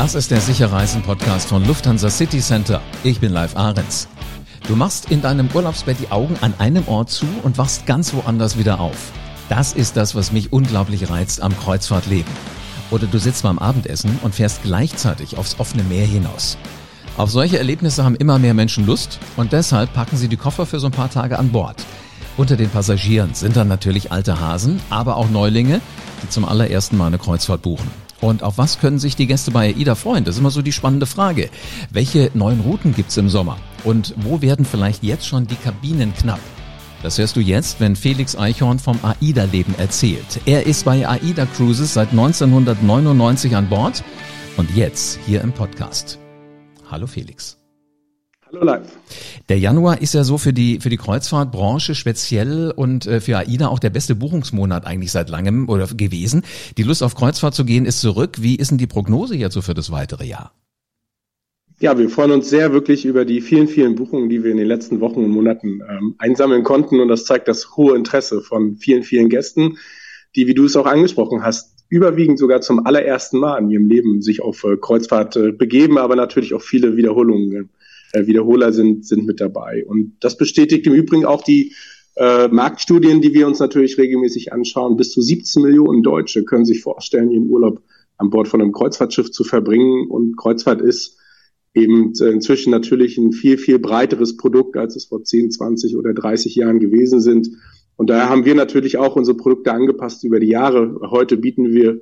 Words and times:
Das 0.00 0.14
ist 0.14 0.30
der 0.30 0.40
Sicherreisen-Podcast 0.40 1.50
von 1.50 1.62
Lufthansa 1.66 2.08
City 2.08 2.40
Center. 2.40 2.80
Ich 3.04 3.20
bin 3.20 3.34
Live 3.34 3.54
Ahrens. 3.54 4.08
Du 4.66 4.74
machst 4.74 5.10
in 5.10 5.20
deinem 5.20 5.50
Urlaubsbett 5.52 6.00
die 6.00 6.10
Augen 6.10 6.38
an 6.40 6.54
einem 6.56 6.88
Ort 6.88 7.10
zu 7.10 7.26
und 7.42 7.58
wachst 7.58 7.84
ganz 7.84 8.14
woanders 8.14 8.56
wieder 8.56 8.80
auf. 8.80 9.12
Das 9.50 9.74
ist 9.74 9.98
das, 9.98 10.14
was 10.14 10.32
mich 10.32 10.54
unglaublich 10.54 11.10
reizt 11.10 11.42
am 11.42 11.54
Kreuzfahrtleben. 11.54 12.32
Oder 12.90 13.08
du 13.08 13.18
sitzt 13.18 13.42
beim 13.42 13.58
Abendessen 13.58 14.18
und 14.22 14.34
fährst 14.34 14.62
gleichzeitig 14.62 15.36
aufs 15.36 15.60
offene 15.60 15.82
Meer 15.82 16.06
hinaus. 16.06 16.56
Auf 17.18 17.30
solche 17.30 17.58
Erlebnisse 17.58 18.02
haben 18.02 18.16
immer 18.16 18.38
mehr 18.38 18.54
Menschen 18.54 18.86
Lust 18.86 19.18
und 19.36 19.52
deshalb 19.52 19.92
packen 19.92 20.16
sie 20.16 20.28
die 20.28 20.38
Koffer 20.38 20.64
für 20.64 20.80
so 20.80 20.86
ein 20.86 20.92
paar 20.92 21.10
Tage 21.10 21.38
an 21.38 21.52
Bord. 21.52 21.84
Unter 22.38 22.56
den 22.56 22.70
Passagieren 22.70 23.34
sind 23.34 23.54
dann 23.54 23.68
natürlich 23.68 24.10
alte 24.12 24.40
Hasen, 24.40 24.80
aber 24.88 25.18
auch 25.18 25.28
Neulinge, 25.28 25.82
die 26.22 26.30
zum 26.30 26.46
allerersten 26.46 26.96
Mal 26.96 27.08
eine 27.08 27.18
Kreuzfahrt 27.18 27.60
buchen. 27.60 27.90
Und 28.20 28.42
auf 28.42 28.58
was 28.58 28.80
können 28.80 28.98
sich 28.98 29.16
die 29.16 29.26
Gäste 29.26 29.50
bei 29.50 29.74
AIDA 29.74 29.94
freuen? 29.94 30.24
Das 30.24 30.34
ist 30.34 30.40
immer 30.40 30.50
so 30.50 30.62
die 30.62 30.72
spannende 30.72 31.06
Frage. 31.06 31.48
Welche 31.90 32.30
neuen 32.34 32.60
Routen 32.60 32.94
gibt's 32.94 33.16
im 33.16 33.28
Sommer? 33.28 33.56
Und 33.84 34.14
wo 34.18 34.42
werden 34.42 34.64
vielleicht 34.64 35.02
jetzt 35.02 35.26
schon 35.26 35.46
die 35.46 35.56
Kabinen 35.56 36.14
knapp? 36.14 36.40
Das 37.02 37.16
hörst 37.16 37.36
du 37.36 37.40
jetzt, 37.40 37.80
wenn 37.80 37.96
Felix 37.96 38.36
Eichhorn 38.36 38.78
vom 38.78 38.98
AIDA-Leben 39.02 39.74
erzählt. 39.78 40.40
Er 40.44 40.66
ist 40.66 40.84
bei 40.84 41.08
AIDA 41.08 41.46
Cruises 41.46 41.94
seit 41.94 42.10
1999 42.10 43.56
an 43.56 43.68
Bord 43.68 44.04
und 44.58 44.76
jetzt 44.76 45.18
hier 45.26 45.40
im 45.40 45.52
Podcast. 45.52 46.18
Hallo 46.90 47.06
Felix. 47.06 47.59
Hallo 48.52 48.64
live. 48.64 48.98
Der 49.48 49.58
Januar 49.60 50.02
ist 50.02 50.12
ja 50.12 50.24
so 50.24 50.36
für 50.36 50.52
die 50.52 50.80
für 50.80 50.88
die 50.88 50.96
Kreuzfahrtbranche 50.96 51.94
speziell 51.94 52.72
und 52.74 53.06
äh, 53.06 53.20
für 53.20 53.36
AIDA 53.36 53.68
auch 53.68 53.78
der 53.78 53.90
beste 53.90 54.16
Buchungsmonat 54.16 54.86
eigentlich 54.86 55.12
seit 55.12 55.30
langem 55.30 55.68
oder 55.68 55.86
gewesen. 55.86 56.42
Die 56.76 56.82
Lust 56.82 57.04
auf 57.04 57.14
Kreuzfahrt 57.14 57.54
zu 57.54 57.64
gehen 57.64 57.86
ist 57.86 58.00
zurück. 58.00 58.38
Wie 58.40 58.56
ist 58.56 58.72
denn 58.72 58.78
die 58.78 58.88
Prognose 58.88 59.36
jetzt 59.36 59.54
so 59.54 59.62
für 59.62 59.74
das 59.74 59.92
weitere 59.92 60.24
Jahr? 60.24 60.52
Ja, 61.78 61.96
wir 61.96 62.10
freuen 62.10 62.32
uns 62.32 62.50
sehr 62.50 62.72
wirklich 62.72 63.04
über 63.04 63.24
die 63.24 63.40
vielen, 63.40 63.68
vielen 63.68 63.94
Buchungen, 63.94 64.28
die 64.28 64.42
wir 64.42 64.50
in 64.50 64.56
den 64.56 64.66
letzten 64.66 65.00
Wochen 65.00 65.24
und 65.24 65.30
Monaten 65.30 65.80
ähm, 65.88 66.16
einsammeln 66.18 66.64
konnten. 66.64 66.98
Und 66.98 67.06
das 67.06 67.26
zeigt 67.26 67.46
das 67.46 67.76
hohe 67.76 67.96
Interesse 67.96 68.40
von 68.40 68.76
vielen, 68.76 69.04
vielen 69.04 69.28
Gästen, 69.28 69.78
die, 70.34 70.48
wie 70.48 70.54
du 70.54 70.64
es 70.64 70.74
auch 70.74 70.86
angesprochen 70.86 71.44
hast, 71.44 71.84
überwiegend 71.88 72.38
sogar 72.38 72.60
zum 72.60 72.84
allerersten 72.84 73.38
Mal 73.38 73.58
in 73.58 73.70
ihrem 73.70 73.86
Leben 73.86 74.22
sich 74.22 74.42
auf 74.42 74.64
äh, 74.64 74.76
Kreuzfahrt 74.76 75.36
äh, 75.36 75.52
begeben, 75.52 75.98
aber 75.98 76.16
natürlich 76.16 76.52
auch 76.52 76.62
viele 76.62 76.96
Wiederholungen, 76.96 77.70
äh, 78.12 78.26
Wiederholer 78.26 78.72
sind, 78.72 79.06
sind 79.06 79.26
mit 79.26 79.40
dabei. 79.40 79.84
Und 79.86 80.16
das 80.20 80.36
bestätigt 80.36 80.86
im 80.86 80.94
Übrigen 80.94 81.24
auch 81.24 81.42
die 81.42 81.74
äh, 82.16 82.48
Marktstudien, 82.48 83.20
die 83.20 83.34
wir 83.34 83.46
uns 83.46 83.58
natürlich 83.58 83.98
regelmäßig 83.98 84.52
anschauen. 84.52 84.96
Bis 84.96 85.12
zu 85.12 85.22
17 85.22 85.62
Millionen 85.62 86.02
Deutsche 86.02 86.44
können 86.44 86.64
sich 86.64 86.80
vorstellen, 86.80 87.30
ihren 87.30 87.48
Urlaub 87.48 87.82
an 88.16 88.30
Bord 88.30 88.48
von 88.48 88.60
einem 88.60 88.72
Kreuzfahrtschiff 88.72 89.30
zu 89.30 89.44
verbringen. 89.44 90.08
Und 90.08 90.36
Kreuzfahrt 90.36 90.82
ist 90.82 91.18
eben 91.74 92.12
äh, 92.20 92.28
inzwischen 92.30 92.70
natürlich 92.70 93.16
ein 93.16 93.32
viel, 93.32 93.58
viel 93.58 93.78
breiteres 93.78 94.36
Produkt, 94.36 94.76
als 94.76 94.96
es 94.96 95.06
vor 95.06 95.24
10, 95.24 95.50
20 95.50 95.96
oder 95.96 96.12
30 96.12 96.54
Jahren 96.54 96.80
gewesen 96.80 97.20
sind. 97.20 97.50
Und 97.96 98.10
daher 98.10 98.28
haben 98.28 98.44
wir 98.44 98.54
natürlich 98.54 98.96
auch 98.96 99.16
unsere 99.16 99.36
Produkte 99.36 99.72
angepasst 99.72 100.24
über 100.24 100.40
die 100.40 100.48
Jahre. 100.48 101.00
Heute 101.10 101.36
bieten 101.36 101.72
wir 101.72 102.00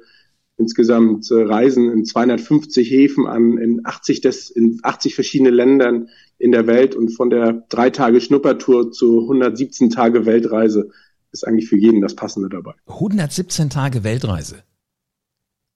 insgesamt 0.58 1.30
äh, 1.30 1.42
Reisen 1.42 1.90
in 1.90 2.04
250 2.04 2.90
Häfen 2.90 3.26
an, 3.26 3.56
in 3.58 3.80
80, 3.84 4.20
des, 4.20 4.50
in 4.50 4.80
80 4.82 5.14
verschiedene 5.14 5.50
Ländern 5.50 6.08
in 6.36 6.52
der 6.52 6.66
Welt 6.66 6.94
und 6.94 7.10
von 7.10 7.30
der 7.30 7.64
drei 7.68 7.90
Tage 7.90 8.20
Schnuppertour 8.20 8.90
zu 8.90 9.22
117 9.22 9.90
Tage 9.90 10.26
Weltreise 10.26 10.90
ist 11.32 11.46
eigentlich 11.46 11.68
für 11.68 11.78
jeden 11.78 12.00
das 12.00 12.14
Passende 12.14 12.48
dabei. 12.48 12.72
117 12.86 13.70
Tage 13.70 14.04
Weltreise. 14.04 14.62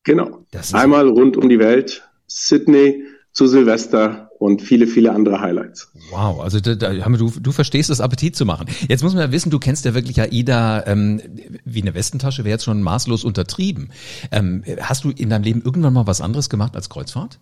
Genau. 0.04 0.44
Einmal 0.72 1.08
rund 1.08 1.36
um 1.36 1.48
die 1.48 1.58
Welt. 1.58 2.08
Sydney, 2.26 3.04
zu 3.32 3.46
Silvester 3.46 4.30
und 4.38 4.60
viele, 4.60 4.86
viele 4.86 5.12
andere 5.12 5.40
Highlights. 5.40 5.90
Wow, 6.10 6.40
also 6.40 6.60
da, 6.60 6.74
da, 6.74 6.92
du, 6.92 7.30
du 7.30 7.52
verstehst 7.52 7.90
es, 7.90 8.00
Appetit 8.00 8.36
zu 8.36 8.44
machen. 8.44 8.66
Jetzt 8.88 9.02
muss 9.02 9.14
man 9.14 9.22
ja 9.22 9.32
wissen, 9.32 9.50
du 9.50 9.58
kennst 9.58 9.84
ja 9.84 9.94
wirklich 9.94 10.20
AIDA 10.20 10.84
ähm, 10.86 11.20
wie 11.64 11.80
eine 11.80 11.94
Westentasche, 11.94 12.44
wäre 12.44 12.52
jetzt 12.52 12.64
schon 12.64 12.82
maßlos 12.82 13.24
untertrieben. 13.24 13.90
Ähm, 14.30 14.64
hast 14.80 15.04
du 15.04 15.10
in 15.10 15.30
deinem 15.30 15.44
Leben 15.44 15.62
irgendwann 15.64 15.94
mal 15.94 16.06
was 16.06 16.20
anderes 16.20 16.50
gemacht 16.50 16.76
als 16.76 16.90
Kreuzfahrt? 16.90 17.40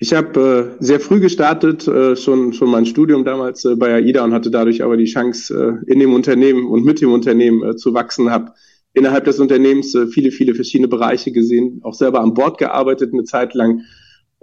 Ich 0.00 0.12
habe 0.12 0.74
äh, 0.80 0.84
sehr 0.84 0.98
früh 0.98 1.20
gestartet, 1.20 1.86
äh, 1.86 2.16
schon, 2.16 2.52
schon 2.52 2.68
mein 2.68 2.84
Studium 2.84 3.24
damals 3.24 3.64
äh, 3.64 3.76
bei 3.76 3.94
AIDA 3.94 4.24
und 4.24 4.32
hatte 4.32 4.50
dadurch 4.50 4.82
aber 4.82 4.96
die 4.96 5.04
Chance, 5.04 5.80
äh, 5.86 5.90
in 5.92 6.00
dem 6.00 6.14
Unternehmen 6.14 6.66
und 6.66 6.84
mit 6.84 7.00
dem 7.00 7.12
Unternehmen 7.12 7.62
äh, 7.62 7.76
zu 7.76 7.94
wachsen, 7.94 8.30
habe 8.30 8.52
innerhalb 8.92 9.24
des 9.24 9.38
Unternehmens 9.38 9.94
äh, 9.94 10.08
viele, 10.08 10.32
viele 10.32 10.54
verschiedene 10.54 10.88
Bereiche 10.88 11.30
gesehen, 11.30 11.80
auch 11.84 11.94
selber 11.94 12.20
an 12.20 12.34
Bord 12.34 12.58
gearbeitet 12.58 13.12
eine 13.12 13.22
Zeit 13.22 13.54
lang 13.54 13.82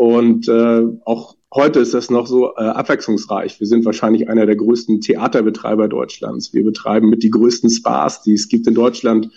und 0.02 0.48
äh, 0.48 0.82
auch 1.06 1.36
heute 1.54 1.80
ist 1.80 1.94
das 1.94 2.10
noch 2.10 2.26
so 2.26 2.56
äh, 2.56 2.64
abwechslungsreich. 2.64 3.60
Wir 3.60 3.68
sind 3.68 3.86
wahrscheinlich 3.86 4.30
einer 4.30 4.48
der 4.48 4.56
größten 4.56 5.00
Theaterbetreiber 5.00 5.88
Deutschlands. 5.88 6.56
Wir 6.56 6.64
betreiben 6.64 7.08
mit 7.08 7.22
die 7.22 7.30
größten 7.30 7.70
Spas, 7.70 8.24
die 8.24 8.34
es 8.34 8.48
gibt 8.48 8.66
in 8.66 8.74
Deutschland, 8.74 9.30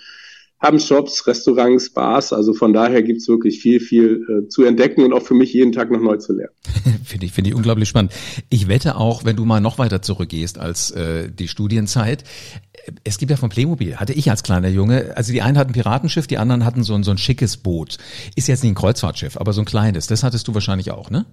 haben 0.64 0.80
Shops, 0.80 1.26
Restaurants, 1.26 1.90
Bars. 1.90 2.32
Also 2.32 2.54
von 2.54 2.72
daher 2.72 3.02
gibt's 3.02 3.28
wirklich 3.28 3.60
viel, 3.60 3.80
viel 3.80 4.24
äh, 4.28 4.48
zu 4.48 4.64
entdecken 4.64 5.04
und 5.04 5.12
auch 5.12 5.22
für 5.22 5.34
mich 5.34 5.52
jeden 5.52 5.72
Tag 5.72 5.90
noch 5.90 6.00
neu 6.00 6.16
zu 6.16 6.32
lernen. 6.32 6.54
finde 7.04 7.26
ich, 7.26 7.32
finde 7.32 7.50
ich 7.50 7.56
unglaublich 7.56 7.88
spannend. 7.88 8.12
Ich 8.48 8.66
wette 8.68 8.96
auch, 8.96 9.24
wenn 9.24 9.36
du 9.36 9.44
mal 9.44 9.60
noch 9.60 9.78
weiter 9.78 10.02
zurückgehst 10.02 10.58
als 10.58 10.90
äh, 10.92 11.30
die 11.30 11.48
Studienzeit, 11.48 12.24
es 13.04 13.18
gibt 13.18 13.30
ja 13.30 13.36
von 13.36 13.50
Playmobil, 13.50 13.96
hatte 13.96 14.12
ich 14.12 14.30
als 14.30 14.42
kleiner 14.42 14.68
Junge, 14.68 15.16
also 15.16 15.32
die 15.32 15.42
einen 15.42 15.58
hatten 15.58 15.72
Piratenschiff, 15.72 16.26
die 16.26 16.38
anderen 16.38 16.64
hatten 16.64 16.82
so 16.82 16.94
ein, 16.94 17.02
so 17.02 17.10
ein 17.10 17.18
schickes 17.18 17.56
Boot. 17.56 17.98
Ist 18.34 18.48
jetzt 18.48 18.62
nicht 18.62 18.72
ein 18.72 18.76
Kreuzfahrtschiff, 18.76 19.36
aber 19.36 19.52
so 19.52 19.62
ein 19.62 19.66
kleines. 19.66 20.06
Das 20.06 20.22
hattest 20.22 20.48
du 20.48 20.54
wahrscheinlich 20.54 20.90
auch, 20.90 21.10
ne? 21.10 21.26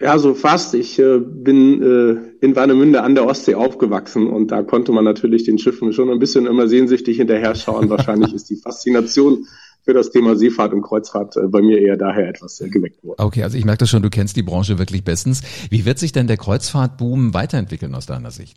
Ja, 0.00 0.18
so 0.18 0.32
fast. 0.32 0.72
Ich 0.74 0.98
äh, 0.98 1.18
bin 1.18 1.82
äh, 1.82 2.44
in 2.44 2.56
Warnemünde 2.56 3.02
an 3.02 3.14
der 3.14 3.26
Ostsee 3.26 3.54
aufgewachsen 3.54 4.28
und 4.28 4.50
da 4.50 4.62
konnte 4.62 4.92
man 4.92 5.04
natürlich 5.04 5.44
den 5.44 5.58
Schiffen 5.58 5.92
schon 5.92 6.08
ein 6.08 6.18
bisschen 6.18 6.46
immer 6.46 6.68
sehnsüchtig 6.68 7.18
hinterher 7.18 7.54
schauen. 7.54 7.90
Wahrscheinlich 7.90 8.32
ist 8.32 8.48
die 8.48 8.56
Faszination 8.56 9.46
für 9.84 9.92
das 9.92 10.10
Thema 10.10 10.36
Seefahrt 10.36 10.72
und 10.72 10.80
Kreuzfahrt 10.80 11.36
äh, 11.36 11.48
bei 11.48 11.60
mir 11.60 11.82
eher 11.82 11.98
daher 11.98 12.28
etwas 12.28 12.62
äh, 12.62 12.70
geweckt 12.70 13.04
worden. 13.04 13.16
Okay, 13.18 13.42
also 13.42 13.58
ich 13.58 13.66
merke 13.66 13.80
das 13.80 13.90
schon, 13.90 14.02
du 14.02 14.08
kennst 14.08 14.36
die 14.36 14.42
Branche 14.42 14.78
wirklich 14.78 15.04
bestens. 15.04 15.42
Wie 15.68 15.84
wird 15.84 15.98
sich 15.98 16.12
denn 16.12 16.26
der 16.26 16.38
Kreuzfahrtboom 16.38 17.34
weiterentwickeln 17.34 17.94
aus 17.94 18.06
deiner 18.06 18.30
Sicht? 18.30 18.56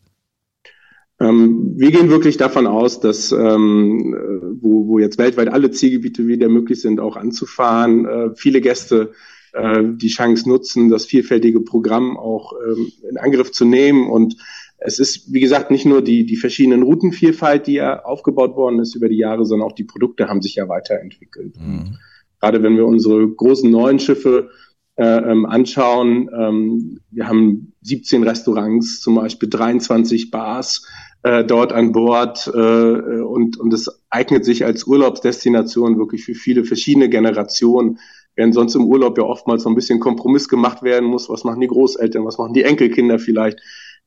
Ähm, 1.20 1.74
wir 1.76 1.92
gehen 1.92 2.10
wirklich 2.10 2.38
davon 2.38 2.68
aus, 2.68 3.02
dass 3.02 3.34
ähm, 3.34 4.16
wo, 4.62 4.88
wo 4.88 5.00
jetzt 5.00 5.18
weltweit 5.18 5.50
alle 5.50 5.72
Zielgebiete 5.72 6.26
wieder 6.26 6.48
möglich 6.48 6.80
sind, 6.80 7.02
auch 7.02 7.18
anzufahren, 7.18 8.06
äh, 8.06 8.30
viele 8.36 8.62
Gäste 8.62 9.12
äh, 9.54 9.84
die 9.84 10.10
Chance 10.10 10.50
nutzen, 10.50 10.90
das 10.90 11.06
vielfältige 11.06 11.62
Programm 11.62 12.18
auch 12.18 12.54
ähm, 12.68 12.92
in 13.10 13.18
Angriff 13.18 13.52
zu 13.52 13.66
nehmen. 13.66 14.10
Und 14.10 14.38
es 14.78 15.00
ist, 15.00 15.32
wie 15.32 15.40
gesagt, 15.40 15.72
nicht 15.72 15.86
nur 15.86 16.02
die, 16.02 16.26
die 16.26 16.36
verschiedenen 16.36 16.84
Routenvielfalt, 16.84 17.68
die 17.68 17.74
ja 17.74 18.04
aufgebaut 18.04 18.56
worden 18.56 18.80
ist 18.80 18.96
über 18.96 19.10
die 19.10 19.18
Jahre, 19.18 19.46
sondern 19.46 19.68
auch 19.68 19.76
die 19.76 19.86
Produkte 19.86 20.28
haben 20.28 20.42
sich 20.42 20.56
ja 20.56 20.68
weiterentwickelt. 20.68 21.56
Mhm. 21.60 21.98
Gerade 22.42 22.62
wenn 22.64 22.76
wir 22.76 22.86
unsere 22.86 23.28
großen 23.28 23.72
neuen 23.72 24.00
Schiffe 24.00 24.50
äh, 24.96 25.06
ähm, 25.06 25.46
anschauen, 25.46 26.30
ähm, 26.38 27.00
wir 27.10 27.28
haben 27.28 27.74
17 27.82 28.24
Restaurants, 28.24 29.00
zum 29.00 29.16
Beispiel 29.16 29.50
23 29.50 30.30
Bars, 30.30 30.86
äh, 31.24 31.46
dort 31.46 31.72
an 31.72 31.94
Bord 31.94 32.52
äh, 32.54 32.60
und, 32.60 33.58
und 33.58 33.74
es 33.74 34.04
eignet 34.10 34.44
sich 34.44 34.66
als 34.66 34.86
Urlaubsdestination 34.86 35.98
wirklich 35.98 36.26
für 36.26 36.36
viele 36.36 36.66
verschiedene 36.66 37.08
Generationen, 37.08 38.00
während 38.36 38.54
sonst 38.54 38.76
im 38.76 38.86
Urlaub 38.86 39.18
ja 39.18 39.24
oftmals 39.24 39.64
so 39.64 39.70
ein 39.70 39.76
bisschen 39.76 40.00
Kompromiss 40.00 40.48
gemacht 40.48 40.84
werden 40.84 41.10
muss. 41.10 41.30
Was 41.30 41.44
machen 41.44 41.62
die 41.62 41.68
Großeltern, 41.68 42.26
was 42.26 42.38
machen 42.38 42.54
die 42.54 42.64
Enkelkinder 42.64 43.20
vielleicht? 43.20 43.60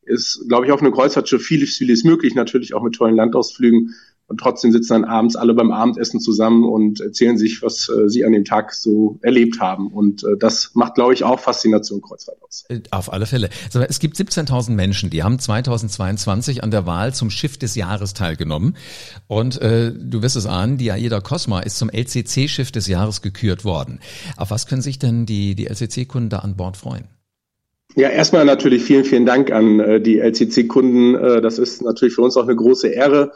Ist, 0.02 0.44
glaube 0.48 0.66
ich, 0.66 0.72
auf 0.72 0.80
einem 0.80 0.92
Kreuzfahrtschiff 0.92 1.42
vieles, 1.42 1.76
vieles 1.76 2.04
möglich, 2.04 2.34
natürlich 2.34 2.74
auch 2.74 2.82
mit 2.82 2.94
tollen 2.94 3.16
Landausflügen. 3.16 3.94
Und 4.28 4.40
trotzdem 4.40 4.72
sitzen 4.72 4.94
dann 4.94 5.04
abends 5.04 5.36
alle 5.36 5.54
beim 5.54 5.70
Abendessen 5.70 6.18
zusammen 6.18 6.64
und 6.64 7.00
erzählen 7.00 7.38
sich, 7.38 7.62
was 7.62 7.88
äh, 7.88 8.08
sie 8.08 8.24
an 8.24 8.32
dem 8.32 8.44
Tag 8.44 8.72
so 8.74 9.20
erlebt 9.22 9.60
haben. 9.60 9.92
Und 9.92 10.24
äh, 10.24 10.36
das 10.36 10.72
macht, 10.74 10.96
glaube 10.96 11.14
ich, 11.14 11.22
auch 11.22 11.38
Faszination 11.38 12.02
Kreuzfahrt 12.02 12.42
aus. 12.42 12.64
Äh, 12.68 12.80
auf 12.90 13.12
alle 13.12 13.26
Fälle. 13.26 13.50
Also, 13.66 13.80
es 13.80 14.00
gibt 14.00 14.16
17.000 14.16 14.72
Menschen, 14.72 15.10
die 15.10 15.22
haben 15.22 15.38
2022 15.38 16.64
an 16.64 16.72
der 16.72 16.86
Wahl 16.86 17.14
zum 17.14 17.30
Schiff 17.30 17.56
des 17.56 17.76
Jahres 17.76 18.14
teilgenommen. 18.14 18.76
Und 19.28 19.60
äh, 19.62 19.92
du 19.92 20.22
wirst 20.22 20.34
es 20.34 20.46
ahnen, 20.46 20.76
die 20.76 20.90
AIDA 20.90 21.20
Cosma 21.20 21.60
ist 21.60 21.78
zum 21.78 21.88
LCC-Schiff 21.88 22.72
des 22.72 22.88
Jahres 22.88 23.22
gekürt 23.22 23.64
worden. 23.64 24.00
Auf 24.36 24.50
was 24.50 24.66
können 24.66 24.82
sich 24.82 24.98
denn 24.98 25.26
die, 25.26 25.54
die 25.54 25.66
LCC-Kunden 25.66 26.30
da 26.30 26.38
an 26.40 26.56
Bord 26.56 26.76
freuen? 26.76 27.04
Ja, 27.94 28.10
erstmal 28.10 28.44
natürlich 28.44 28.82
vielen, 28.82 29.04
vielen 29.04 29.24
Dank 29.24 29.52
an 29.52 29.80
äh, 29.80 30.00
die 30.00 30.18
LCC-Kunden. 30.18 31.14
Äh, 31.14 31.40
das 31.40 31.58
ist 31.58 31.80
natürlich 31.80 32.14
für 32.14 32.22
uns 32.22 32.36
auch 32.36 32.42
eine 32.42 32.56
große 32.56 32.88
Ehre. 32.88 33.32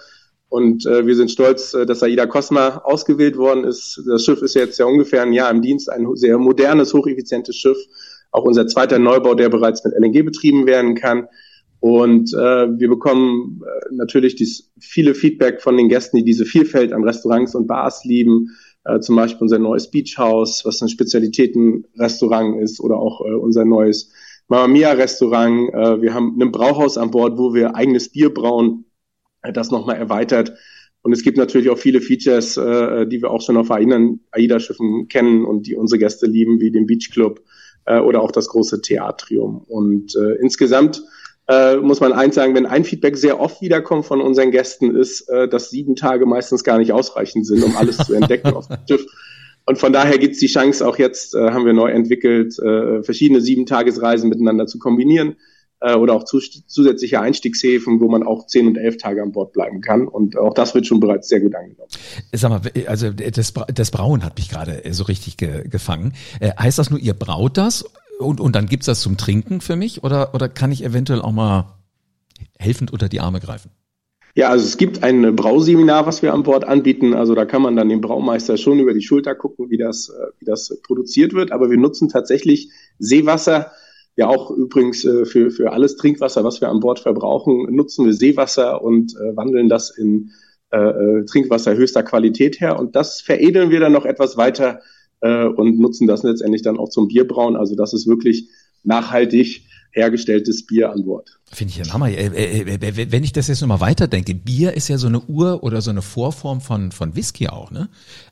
Und 0.51 0.85
äh, 0.85 1.07
wir 1.07 1.17
sind 1.17 1.31
stolz, 1.31 1.73
äh, 1.73 1.87
dass 1.87 2.03
Aida 2.03 2.27
Cosma 2.27 2.83
ausgewählt 2.85 3.39
worden 3.39 3.65
ist. 3.65 4.03
Das 4.07 4.25
Schiff 4.25 4.43
ist 4.43 4.55
jetzt 4.55 4.79
ja 4.79 4.85
ungefähr 4.85 5.23
ein 5.23 5.33
Jahr 5.33 5.51
im 5.51 5.63
Dienst, 5.63 5.89
ein 5.91 6.07
sehr 6.17 6.37
modernes, 6.37 6.93
hocheffizientes 6.93 7.57
Schiff. 7.57 7.79
Auch 8.31 8.45
unser 8.45 8.67
zweiter 8.67 8.99
Neubau, 8.99 9.35
der 9.35 9.49
bereits 9.49 9.83
mit 9.85 9.95
LNG 9.95 10.25
betrieben 10.25 10.67
werden 10.67 10.95
kann. 10.95 11.29
Und 11.79 12.35
äh, 12.35 12.37
wir 12.37 12.89
bekommen 12.89 13.63
äh, 13.65 13.95
natürlich 13.95 14.35
dies 14.37 14.71
viele 14.79 15.15
Feedback 15.15 15.63
von 15.63 15.79
den 15.79 15.89
Gästen, 15.89 16.19
die 16.19 16.25
diese 16.25 16.45
Vielfalt 16.45 16.93
an 16.93 17.05
Restaurants 17.05 17.55
und 17.55 17.67
Bars 17.67 18.05
lieben, 18.05 18.51
Äh, 18.85 19.01
zum 19.01 19.17
Beispiel 19.17 19.43
unser 19.43 19.59
neues 19.59 19.91
Beach 19.91 20.17
House, 20.17 20.65
was 20.65 20.81
ein 20.81 20.89
Spezialitätenrestaurant 20.89 22.61
ist, 22.63 22.81
oder 22.81 22.97
auch 22.97 23.21
äh, 23.21 23.35
unser 23.35 23.65
neues 23.65 24.11
Mama 24.49 24.69
Mia 24.69 24.93
Restaurant. 24.93 25.73
Äh, 25.75 26.03
wir 26.03 26.15
haben 26.15 26.41
ein 26.41 26.51
Brauhaus 26.51 26.97
an 26.97 27.11
Bord, 27.11 27.37
wo 27.37 27.53
wir 27.55 27.75
eigenes 27.75 28.11
Bier 28.11 28.33
brauen, 28.33 28.87
das 29.43 29.71
nochmal 29.71 29.97
erweitert. 29.97 30.53
Und 31.03 31.13
es 31.13 31.23
gibt 31.23 31.39
natürlich 31.39 31.71
auch 31.71 31.79
viele 31.79 32.01
Features, 32.01 32.57
äh, 32.57 33.07
die 33.07 33.23
wir 33.23 33.31
auch 33.31 33.41
schon 33.41 33.57
auf 33.57 33.71
AIDA-Schiffen 33.71 35.09
kennen 35.09 35.45
und 35.45 35.67
die 35.67 35.75
unsere 35.75 35.99
Gäste 35.99 36.27
lieben, 36.27 36.61
wie 36.61 36.71
den 36.71 36.87
Beach 36.87 37.11
Club 37.11 37.43
äh, 37.87 37.99
oder 37.99 38.21
auch 38.21 38.31
das 38.31 38.49
große 38.49 38.83
Theatrium. 38.83 39.65
Und 39.67 40.15
äh, 40.15 40.35
insgesamt 40.41 41.03
äh, 41.49 41.77
muss 41.77 42.01
man 42.01 42.13
eins 42.13 42.35
sagen, 42.35 42.55
wenn 42.55 42.67
ein 42.67 42.85
Feedback 42.85 43.17
sehr 43.17 43.41
oft 43.41 43.63
wiederkommt 43.63 44.05
von 44.05 44.21
unseren 44.21 44.51
Gästen, 44.51 44.95
ist, 44.95 45.29
äh, 45.31 45.49
dass 45.49 45.71
sieben 45.71 45.97
Tage 45.97 46.27
meistens 46.27 46.65
gar 46.65 46.79
nicht 46.79 46.93
ausreichend 46.93 47.47
sind, 47.47 47.65
um 47.65 47.77
alles 47.77 47.97
zu 47.97 48.13
entdecken 48.13 48.53
auf 48.55 48.69
dem 48.69 48.77
Schiff. 48.89 49.07
Und 49.65 49.79
von 49.79 49.93
daher 49.93 50.19
gibt 50.19 50.35
es 50.35 50.41
die 50.41 50.49
Chance, 50.49 50.87
auch 50.87 50.99
jetzt 50.99 51.35
äh, 51.35 51.51
haben 51.51 51.65
wir 51.65 51.73
neu 51.73 51.91
entwickelt, 51.91 52.59
äh, 52.59 53.03
verschiedene 53.03 53.41
Sieben-Tagesreisen 53.41 54.29
miteinander 54.29 54.67
zu 54.67 54.79
kombinieren 54.79 55.37
äh, 55.81 55.95
oder 55.95 56.15
auch 56.15 56.25
zu, 56.25 56.39
zusätzliche 56.39 57.21
Einstiegshäfen, 57.21 58.01
wo 58.01 58.09
man 58.09 58.23
auch 58.23 58.47
zehn 58.47 58.67
und 58.67 58.77
elf 58.77 58.97
Tage 58.99 59.23
an 59.23 59.33
Bord 59.33 59.53
bleiben 59.53 59.81
kann. 59.81 60.07
Und 60.07 60.39
auch 60.39 60.55
das 60.55 60.75
wird 60.75 60.87
schon 60.87 61.01
bereits 61.01 61.29
sehr 61.29 61.41
gut 61.41 61.55
angenommen. 61.55 61.91
Sag 62.33 62.51
mal, 62.51 62.61
also 62.87 63.11
das, 63.11 63.53
das 63.75 63.91
Brauen 63.91 64.25
hat 64.25 64.37
mich 64.37 64.49
gerade 64.49 64.83
so 64.91 65.05
richtig 65.05 65.37
ge, 65.37 65.67
gefangen. 65.69 66.15
Äh, 66.41 66.53
heißt 66.59 66.79
das 66.79 66.91
nur, 66.91 67.01
ihr 67.01 67.15
braut 67.15 67.57
das 67.57 67.85
und, 68.19 68.41
und 68.41 68.55
dann 68.55 68.67
gibt's 68.67 68.87
das 68.87 69.01
zum 69.01 69.17
Trinken 69.17 69.61
für 69.61 69.77
mich 69.77 70.05
oder, 70.05 70.35
oder 70.35 70.49
kann 70.49 70.73
ich 70.73 70.85
eventuell 70.85 71.23
auch 71.23 71.33
mal 71.33 71.77
helfend 72.59 72.93
unter 72.93 73.09
die 73.09 73.21
Arme 73.21 73.41
greifen? 73.41 73.71
Ja, 74.37 74.49
also 74.49 74.65
es 74.65 74.77
gibt 74.77 75.03
ein 75.03 75.35
Brauseminar, 75.35 76.07
was 76.07 76.23
wir 76.23 76.33
an 76.33 76.45
Bord 76.45 76.65
anbieten. 76.65 77.15
Also 77.15 77.35
da 77.35 77.45
kann 77.47 77.63
man 77.63 77.75
dann 77.75 77.89
dem 77.89 78.01
Braumeister 78.01 78.57
schon 78.57 78.79
über 78.79 78.95
die 78.95 79.03
Schulter 79.03 79.35
gucken, 79.35 79.71
wie 79.71 79.77
das, 79.77 80.09
äh, 80.09 80.27
wie 80.39 80.45
das 80.45 80.79
produziert 80.85 81.33
wird. 81.33 81.51
Aber 81.51 81.71
wir 81.71 81.79
nutzen 81.79 82.09
tatsächlich 82.09 82.71
Seewasser 82.99 83.73
ja 84.21 84.29
auch 84.29 84.51
übrigens 84.51 85.05
äh, 85.05 85.25
für, 85.25 85.51
für 85.51 85.73
alles 85.73 85.97
Trinkwasser, 85.97 86.45
was 86.45 86.61
wir 86.61 86.69
an 86.69 86.81
Bord 86.81 87.01
verbrauchen, 87.01 87.75
nutzen 87.75 88.05
wir 88.05 88.13
Seewasser 88.13 88.83
und 88.83 89.17
äh, 89.17 89.35
wandeln 89.35 89.71
das 89.71 89.91
in 89.91 90.31
äh, 90.71 90.79
äh, 90.79 91.25
Trinkwasser 91.25 91.75
höchster 91.75 92.03
Qualität 92.03 92.61
her. 92.61 92.79
Und 92.79 92.95
das 92.95 93.23
veredeln 93.23 93.71
wir 93.71 93.81
dann 93.81 93.93
noch 93.93 94.05
etwas 94.05 94.37
weiter 94.37 94.81
äh, 95.23 95.47
und 95.47 95.81
nutzen 95.81 96.07
das 96.07 96.23
letztendlich 96.23 96.61
dann 96.61 96.79
auch 96.79 96.91
zum 96.91 97.09
Bierbrauen. 97.09 97.57
Also 97.57 97.75
das 97.75 97.95
ist 97.95 98.07
wirklich 98.07 98.51
nachhaltig 98.85 99.63
hergestelltes 99.93 100.67
Bier 100.67 100.93
an 100.93 101.05
Bord. 101.05 101.41
Finde 101.51 101.73
ich 101.73 101.81
ein 101.81 101.93
Hammer. 101.93 102.11
Äh, 102.11 102.27
äh, 102.27 103.11
wenn 103.11 103.25
ich 103.25 103.33
das 103.33 103.49
jetzt 103.49 103.63
nochmal 103.63 103.81
weiterdenke, 103.81 104.35
Bier 104.35 104.75
ist 104.75 104.89
ja 104.89 104.99
so 104.99 105.09
eine 105.09 105.23
Ur- 105.29 105.63
oder 105.63 105.81
so 105.81 105.91
eine 105.91 106.03
Vorform 106.03 106.61
von, 106.61 106.93
von 106.93 107.17
Whisky 107.17 107.49
auch, 107.49 107.71
ne? 107.71 107.89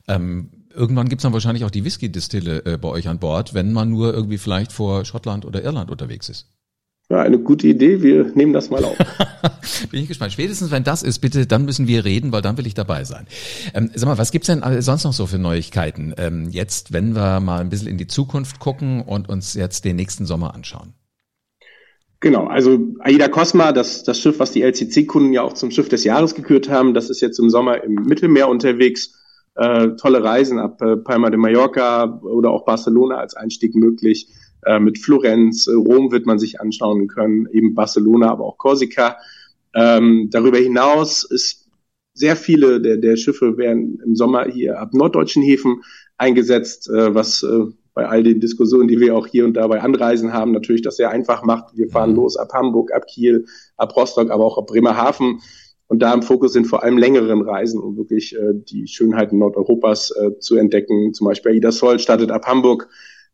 Ähm, 0.07 0.49
irgendwann 0.73 1.09
gibt's 1.09 1.23
dann 1.23 1.33
wahrscheinlich 1.33 1.65
auch 1.65 1.71
die 1.71 1.85
Whisky-Distille 1.85 2.65
äh, 2.65 2.77
bei 2.77 2.89
euch 2.89 3.07
an 3.07 3.19
Bord, 3.19 3.53
wenn 3.53 3.73
man 3.73 3.89
nur 3.89 4.13
irgendwie 4.13 4.37
vielleicht 4.37 4.71
vor 4.71 5.05
Schottland 5.05 5.45
oder 5.45 5.63
Irland 5.63 5.91
unterwegs 5.91 6.29
ist. 6.29 6.47
Ja, 7.11 7.21
eine 7.21 7.39
gute 7.39 7.67
Idee. 7.67 8.03
Wir 8.03 8.31
nehmen 8.35 8.53
das 8.53 8.69
mal 8.69 8.83
auf. 8.83 8.95
Bin 9.91 10.01
ich 10.01 10.07
gespannt. 10.07 10.31
Spätestens 10.31 10.69
wenn 10.69 10.83
das 10.83 11.01
ist, 11.01 11.19
bitte, 11.19 11.47
dann 11.47 11.65
müssen 11.65 11.87
wir 11.87 12.05
reden, 12.05 12.31
weil 12.31 12.43
dann 12.43 12.57
will 12.57 12.67
ich 12.67 12.75
dabei 12.75 13.03
sein. 13.03 13.25
Ähm, 13.73 13.89
sag 13.95 14.07
mal, 14.07 14.19
was 14.19 14.31
gibt's 14.31 14.45
denn 14.45 14.61
sonst 14.81 15.05
noch 15.05 15.13
so 15.13 15.25
für 15.25 15.39
Neuigkeiten? 15.39 16.13
Ähm, 16.17 16.49
jetzt, 16.51 16.93
wenn 16.93 17.15
wir 17.15 17.39
mal 17.39 17.61
ein 17.61 17.69
bisschen 17.69 17.87
in 17.87 17.97
die 17.97 18.05
Zukunft 18.05 18.59
gucken 18.59 19.01
und 19.01 19.27
uns 19.27 19.55
jetzt 19.55 19.85
den 19.85 19.95
nächsten 19.95 20.27
Sommer 20.27 20.53
anschauen. 20.53 20.93
Genau, 22.19 22.45
also 22.45 22.77
Aida 22.99 23.27
Cosma, 23.27 23.71
das, 23.71 24.03
das 24.03 24.19
Schiff, 24.19 24.39
was 24.39 24.51
die 24.51 24.61
LCC-Kunden 24.61 25.33
ja 25.33 25.41
auch 25.41 25.53
zum 25.53 25.71
Schiff 25.71 25.89
des 25.89 26.03
Jahres 26.03 26.35
gekürt 26.35 26.69
haben, 26.69 26.93
das 26.93 27.09
ist 27.09 27.21
jetzt 27.21 27.39
im 27.39 27.49
Sommer 27.49 27.83
im 27.83 27.95
Mittelmeer 27.95 28.49
unterwegs 28.49 29.18
äh, 29.55 29.89
tolle 29.95 30.23
Reisen 30.23 30.59
ab 30.59 30.81
äh, 30.81 30.97
Palma 30.97 31.29
de 31.29 31.37
Mallorca 31.37 32.19
oder 32.21 32.51
auch 32.51 32.65
Barcelona 32.65 33.17
als 33.17 33.35
Einstieg 33.35 33.75
möglich. 33.75 34.27
Äh, 34.65 34.79
mit 34.79 34.97
Florenz, 34.99 35.67
äh, 35.67 35.73
Rom 35.73 36.11
wird 36.11 36.25
man 36.25 36.39
sich 36.39 36.59
anschauen 36.59 37.07
können, 37.07 37.47
eben 37.51 37.75
Barcelona, 37.75 38.29
aber 38.29 38.45
auch 38.45 38.57
Korsika. 38.57 39.17
Ähm, 39.73 40.29
darüber 40.31 40.57
hinaus 40.57 41.23
ist 41.23 41.69
sehr 42.13 42.35
viele 42.35 42.81
der, 42.81 42.97
der 42.97 43.15
Schiffe 43.15 43.57
werden 43.57 44.01
im 44.05 44.15
Sommer 44.15 44.45
hier 44.45 44.79
ab 44.79 44.93
norddeutschen 44.93 45.43
Häfen 45.43 45.81
eingesetzt, 46.17 46.89
äh, 46.89 47.13
was 47.15 47.43
äh, 47.43 47.65
bei 47.93 48.07
all 48.07 48.23
den 48.23 48.39
Diskussionen, 48.39 48.87
die 48.87 48.99
wir 48.99 49.15
auch 49.15 49.27
hier 49.27 49.45
und 49.45 49.53
da 49.53 49.67
bei 49.67 49.81
Anreisen 49.81 50.33
haben, 50.33 50.51
natürlich 50.51 50.81
das 50.81 50.97
sehr 50.97 51.09
einfach 51.09 51.43
macht. 51.43 51.75
Wir 51.77 51.89
fahren 51.89 52.15
los 52.15 52.37
ab 52.37 52.51
Hamburg, 52.53 52.91
ab 52.93 53.05
Kiel, 53.07 53.45
ab 53.77 53.95
Rostock, 53.95 54.31
aber 54.31 54.45
auch 54.45 54.57
ab 54.57 54.67
Bremerhaven 54.67 55.39
und 55.89 56.03
da 56.03 56.13
im 56.13 56.21
Fokus 56.21 56.53
sind 56.53 56.67
vor 56.67 56.83
allem 56.83 56.99
längeren 56.99 57.41
Reisen, 57.41 57.81
um 57.81 57.97
wirklich 57.97 58.35
äh, 58.35 58.53
die 58.53 58.87
Schönheiten 58.87 59.39
Nordeuropas 59.39 60.11
äh, 60.11 60.37
zu 60.39 60.55
entdecken. 60.55 61.15
Zum 61.15 61.25
Beispiel 61.25 61.55
Ida 61.55 61.71
Sol 61.71 61.97
startet 61.97 62.29
ab 62.29 62.45
Hamburg 62.45 62.87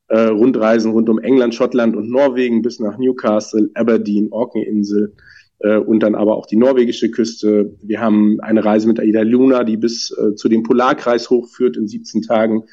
äh, 0.08 0.22
Rundreisen 0.22 0.92
rund 0.92 1.10
um 1.10 1.20
England, 1.20 1.54
Schottland 1.54 1.98
und 1.98 2.10
Norwegen 2.10 2.62
bis 2.62 2.80
nach 2.80 2.98
Newcastle, 2.98 3.70
Aberdeen, 3.74 4.32
Orkney-Insel 4.32 5.14
äh, 5.60 5.76
und 5.76 6.00
dann 6.00 6.16
aber 6.16 6.38
auch 6.38 6.46
die 6.46 6.56
norwegische 6.56 7.12
Küste. 7.12 7.76
Wir 7.82 8.00
haben 8.00 8.40
eine 8.40 8.64
Reise 8.64 8.88
mit 8.88 9.02
Aida 9.02 9.24
Luna, 9.24 9.66
die 9.66 9.76
bis 9.76 10.12
äh, 10.18 10.36
zu 10.36 10.48
dem 10.48 10.64
Polarkreis 10.64 11.30
hochführt 11.30 11.76
in 11.76 11.90
17 11.90 12.22
Tagen. 12.22 12.64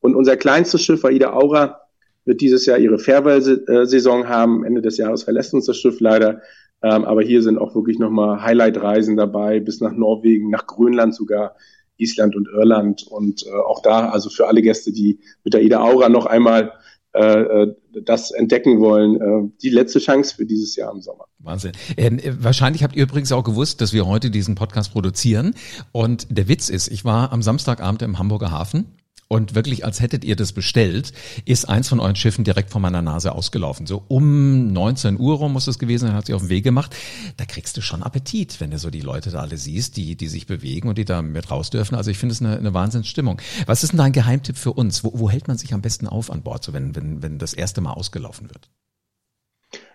Und 0.00 0.14
unser 0.14 0.36
kleinstes 0.36 0.82
Schiff, 0.82 1.06
Aida 1.06 1.32
Aura, 1.32 1.80
wird 2.26 2.42
dieses 2.42 2.66
Jahr 2.66 2.78
ihre 2.78 2.98
Farewell-Saison 2.98 4.28
haben. 4.28 4.64
Ende 4.64 4.82
des 4.82 4.98
Jahres 4.98 5.22
verlässt 5.22 5.54
uns 5.54 5.66
das 5.66 5.78
Schiff 5.78 6.00
leider. 6.00 6.42
Ähm, 6.82 7.04
aber 7.04 7.22
hier 7.22 7.42
sind 7.42 7.58
auch 7.58 7.74
wirklich 7.74 7.98
nochmal 7.98 8.42
Highlight-Reisen 8.42 9.16
dabei, 9.16 9.60
bis 9.60 9.80
nach 9.80 9.92
Norwegen, 9.92 10.50
nach 10.50 10.66
Grönland 10.66 11.14
sogar, 11.14 11.54
Island 11.96 12.34
und 12.34 12.48
Irland. 12.48 13.04
Und 13.08 13.44
äh, 13.46 13.50
auch 13.50 13.82
da, 13.82 14.10
also 14.10 14.30
für 14.30 14.48
alle 14.48 14.62
Gäste, 14.62 14.92
die 14.92 15.20
mit 15.44 15.54
der 15.54 15.62
Ida 15.62 15.80
Aura 15.80 16.08
noch 16.08 16.26
einmal 16.26 16.72
äh, 17.14 17.40
äh, 17.40 17.74
das 18.04 18.30
entdecken 18.30 18.80
wollen, 18.80 19.20
äh, 19.20 19.52
die 19.62 19.68
letzte 19.68 19.98
Chance 19.98 20.34
für 20.34 20.46
dieses 20.46 20.76
Jahr 20.76 20.90
im 20.92 21.02
Sommer. 21.02 21.26
Wahnsinn. 21.40 21.72
Ähm, 21.98 22.18
wahrscheinlich 22.40 22.82
habt 22.82 22.96
ihr 22.96 23.02
übrigens 23.02 23.30
auch 23.32 23.44
gewusst, 23.44 23.82
dass 23.82 23.92
wir 23.92 24.06
heute 24.06 24.30
diesen 24.30 24.54
Podcast 24.54 24.92
produzieren. 24.92 25.54
Und 25.92 26.26
der 26.30 26.48
Witz 26.48 26.70
ist, 26.70 26.88
ich 26.88 27.04
war 27.04 27.30
am 27.32 27.42
Samstagabend 27.42 28.00
im 28.00 28.18
Hamburger 28.18 28.50
Hafen 28.50 28.86
und 29.32 29.54
wirklich 29.54 29.82
als 29.86 30.02
hättet 30.02 30.24
ihr 30.24 30.36
das 30.36 30.52
bestellt, 30.52 31.14
ist 31.46 31.66
eins 31.66 31.88
von 31.88 32.00
euren 32.00 32.16
Schiffen 32.16 32.44
direkt 32.44 32.68
vor 32.68 32.82
meiner 32.82 33.00
Nase 33.00 33.32
ausgelaufen. 33.32 33.86
So 33.86 34.02
um 34.08 34.74
19 34.74 35.18
Uhr 35.18 35.36
rum 35.36 35.54
muss 35.54 35.66
es 35.68 35.78
gewesen 35.78 36.06
sein, 36.06 36.14
hat 36.14 36.26
sie 36.26 36.34
auf 36.34 36.42
den 36.42 36.50
Weg 36.50 36.64
gemacht. 36.64 36.94
Da 37.38 37.46
kriegst 37.46 37.78
du 37.78 37.80
schon 37.80 38.02
Appetit, 38.02 38.60
wenn 38.60 38.70
du 38.70 38.78
so 38.78 38.90
die 38.90 39.00
Leute 39.00 39.30
da 39.30 39.38
alle 39.38 39.56
siehst, 39.56 39.96
die, 39.96 40.16
die 40.16 40.28
sich 40.28 40.46
bewegen 40.46 40.86
und 40.90 40.98
die 40.98 41.06
da 41.06 41.22
mit 41.22 41.50
raus 41.50 41.70
dürfen. 41.70 41.94
Also 41.94 42.10
ich 42.10 42.18
finde 42.18 42.34
es 42.34 42.42
eine, 42.42 42.58
eine 42.58 42.74
Wahnsinnsstimmung. 42.74 43.40
Was 43.64 43.82
ist 43.82 43.92
denn 43.92 43.98
dein 43.98 44.12
Geheimtipp 44.12 44.58
für 44.58 44.74
uns? 44.74 45.02
Wo, 45.02 45.12
wo 45.14 45.30
hält 45.30 45.48
man 45.48 45.56
sich 45.56 45.72
am 45.72 45.80
besten 45.80 46.08
auf 46.08 46.30
an 46.30 46.42
Bord, 46.42 46.62
so 46.62 46.74
wenn, 46.74 46.94
wenn, 46.94 47.22
wenn 47.22 47.38
das 47.38 47.54
erste 47.54 47.80
Mal 47.80 47.94
ausgelaufen 47.94 48.50
wird? 48.50 48.68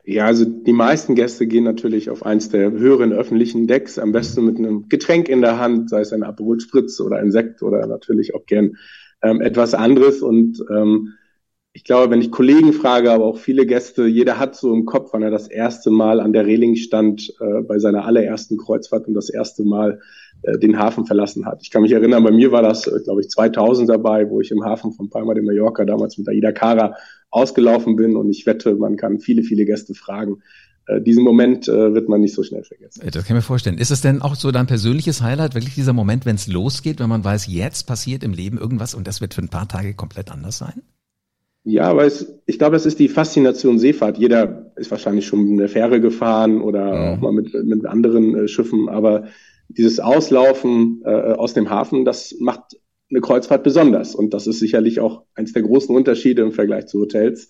Ja, 0.04 0.26
also 0.26 0.46
die 0.46 0.74
meisten 0.74 1.14
Gäste 1.14 1.46
gehen 1.46 1.66
natürlich 1.66 2.10
auf 2.10 2.26
eins 2.26 2.50
der 2.50 2.72
höheren 2.72 3.14
öffentlichen 3.14 3.68
Decks, 3.68 4.00
am 4.00 4.14
besten 4.14 4.46
mit 4.46 4.58
einem 4.58 4.90
Getränk 4.90 5.30
in 5.30 5.42
der 5.42 5.60
Hand, 5.60 5.92
sei 5.92 6.00
es 6.00 6.12
ein 6.12 6.24
Aperol 6.24 6.60
Spritz 6.60 7.00
oder 7.02 7.18
ein 7.18 7.30
Sekt 7.30 7.62
oder 7.62 7.86
natürlich 7.86 8.34
auch 8.34 8.46
gern 8.48 8.78
ähm, 9.28 9.42
etwas 9.42 9.74
anderes. 9.74 10.22
Und 10.22 10.64
ähm, 10.70 11.14
ich 11.74 11.84
glaube, 11.84 12.12
wenn 12.12 12.22
ich 12.22 12.32
Kollegen 12.32 12.74
frage, 12.74 13.12
aber 13.12 13.26
auch 13.26 13.38
viele 13.38 13.66
Gäste, 13.66 14.08
jeder 14.08 14.40
hat 14.40 14.56
so 14.56 14.74
im 14.74 14.86
Kopf, 14.86 15.10
wann 15.14 15.22
er 15.22 15.30
das 15.30 15.48
erste 15.48 15.92
Mal 15.92 16.20
an 16.20 16.34
der 16.34 16.46
Reling 16.46 16.76
stand 16.76 17.34
äh, 17.40 17.62
bei 17.62 17.78
seiner 17.78 18.06
allerersten 18.06 18.58
Kreuzfahrt 18.58 19.08
und 19.08 19.14
das 19.14 19.30
erste 19.30 19.64
Mal 19.64 20.00
äh, 20.42 20.58
den 20.58 20.80
Hafen 20.80 21.06
verlassen 21.06 21.46
hat. 21.46 21.62
Ich 21.62 21.70
kann 21.70 21.84
mich 21.84 21.92
erinnern, 21.92 22.24
bei 22.24 22.32
mir 22.32 22.52
war 22.52 22.64
das, 22.64 22.88
äh, 22.88 23.00
glaube 23.04 23.22
ich, 23.22 23.30
2000 23.30 23.90
dabei, 23.90 24.30
wo 24.30 24.42
ich 24.42 24.52
im 24.52 24.64
Hafen 24.64 24.92
von 24.92 25.10
Palma 25.10 25.34
de 25.34 25.44
Mallorca 25.44 25.86
damals 25.86 26.18
mit 26.18 26.28
Aida 26.28 26.52
Cara 26.52 26.96
ausgelaufen 27.30 27.96
bin. 27.96 28.16
Und 28.16 28.30
ich 28.30 28.46
wette, 28.46 28.76
man 28.76 28.96
kann 28.96 29.20
viele, 29.20 29.44
viele 29.44 29.66
Gäste 29.66 29.94
fragen, 29.94 30.42
diesen 31.02 31.24
Moment 31.24 31.68
äh, 31.68 31.94
wird 31.94 32.08
man 32.10 32.22
nicht 32.22 32.34
so 32.34 32.44
schnell 32.44 32.64
vergessen. 32.64 33.02
Das 33.04 33.14
kann 33.14 33.38
ich 33.38 33.42
mir 33.42 33.42
vorstellen. 33.42 33.78
Ist 33.78 33.92
es 33.92 34.02
denn 34.02 34.22
auch 34.22 34.36
so 34.36 34.52
dein 34.52 34.68
persönliches 34.68 35.22
Highlight, 35.22 35.56
wirklich 35.56 35.76
dieser 35.76 35.94
Moment, 35.94 36.26
wenn 36.26 36.36
es 36.36 36.48
losgeht, 36.48 37.00
wenn 37.00 37.10
man 37.10 37.24
weiß, 37.24 37.48
jetzt 37.48 37.88
passiert 37.88 38.24
im 38.24 38.34
Leben 38.34 38.58
irgendwas 38.58 38.96
und 38.96 39.08
das 39.08 39.22
wird 39.22 39.34
für 39.34 39.42
ein 39.42 39.50
paar 39.50 39.68
Tage 39.68 39.94
komplett 39.94 40.32
anders 40.32 40.58
sein? 40.58 40.82
Ja, 41.70 41.90
aber 41.90 42.06
es, 42.06 42.34
ich 42.46 42.58
glaube, 42.58 42.78
es 42.78 42.86
ist 42.86 42.98
die 42.98 43.10
Faszination 43.10 43.78
Seefahrt. 43.78 44.18
Jeder 44.18 44.72
ist 44.78 44.90
wahrscheinlich 44.90 45.28
schon 45.28 45.44
mit 45.50 45.60
einer 45.60 45.68
Fähre 45.68 46.00
gefahren 46.00 46.62
oder 46.62 46.96
mhm. 46.96 47.18
auch 47.18 47.22
mal 47.22 47.34
mit, 47.34 47.54
mit 47.66 47.86
anderen 47.86 48.36
äh, 48.36 48.48
Schiffen, 48.48 48.88
aber 48.88 49.26
dieses 49.68 50.00
Auslaufen 50.00 51.02
äh, 51.04 51.10
aus 51.10 51.54
dem 51.54 51.70
Hafen, 51.70 52.06
das 52.06 52.36
macht 52.40 52.78
eine 53.10 53.20
Kreuzfahrt 53.20 53.64
besonders. 53.64 54.16
Und 54.16 54.34
das 54.34 54.48
ist 54.48 54.60
sicherlich 54.60 55.02
auch 55.02 55.24
eins 55.36 55.52
der 55.52 55.64
großen 55.64 55.94
Unterschiede 55.94 56.42
im 56.42 56.54
Vergleich 56.54 56.88
zu 56.88 57.02
Hotels, 57.02 57.50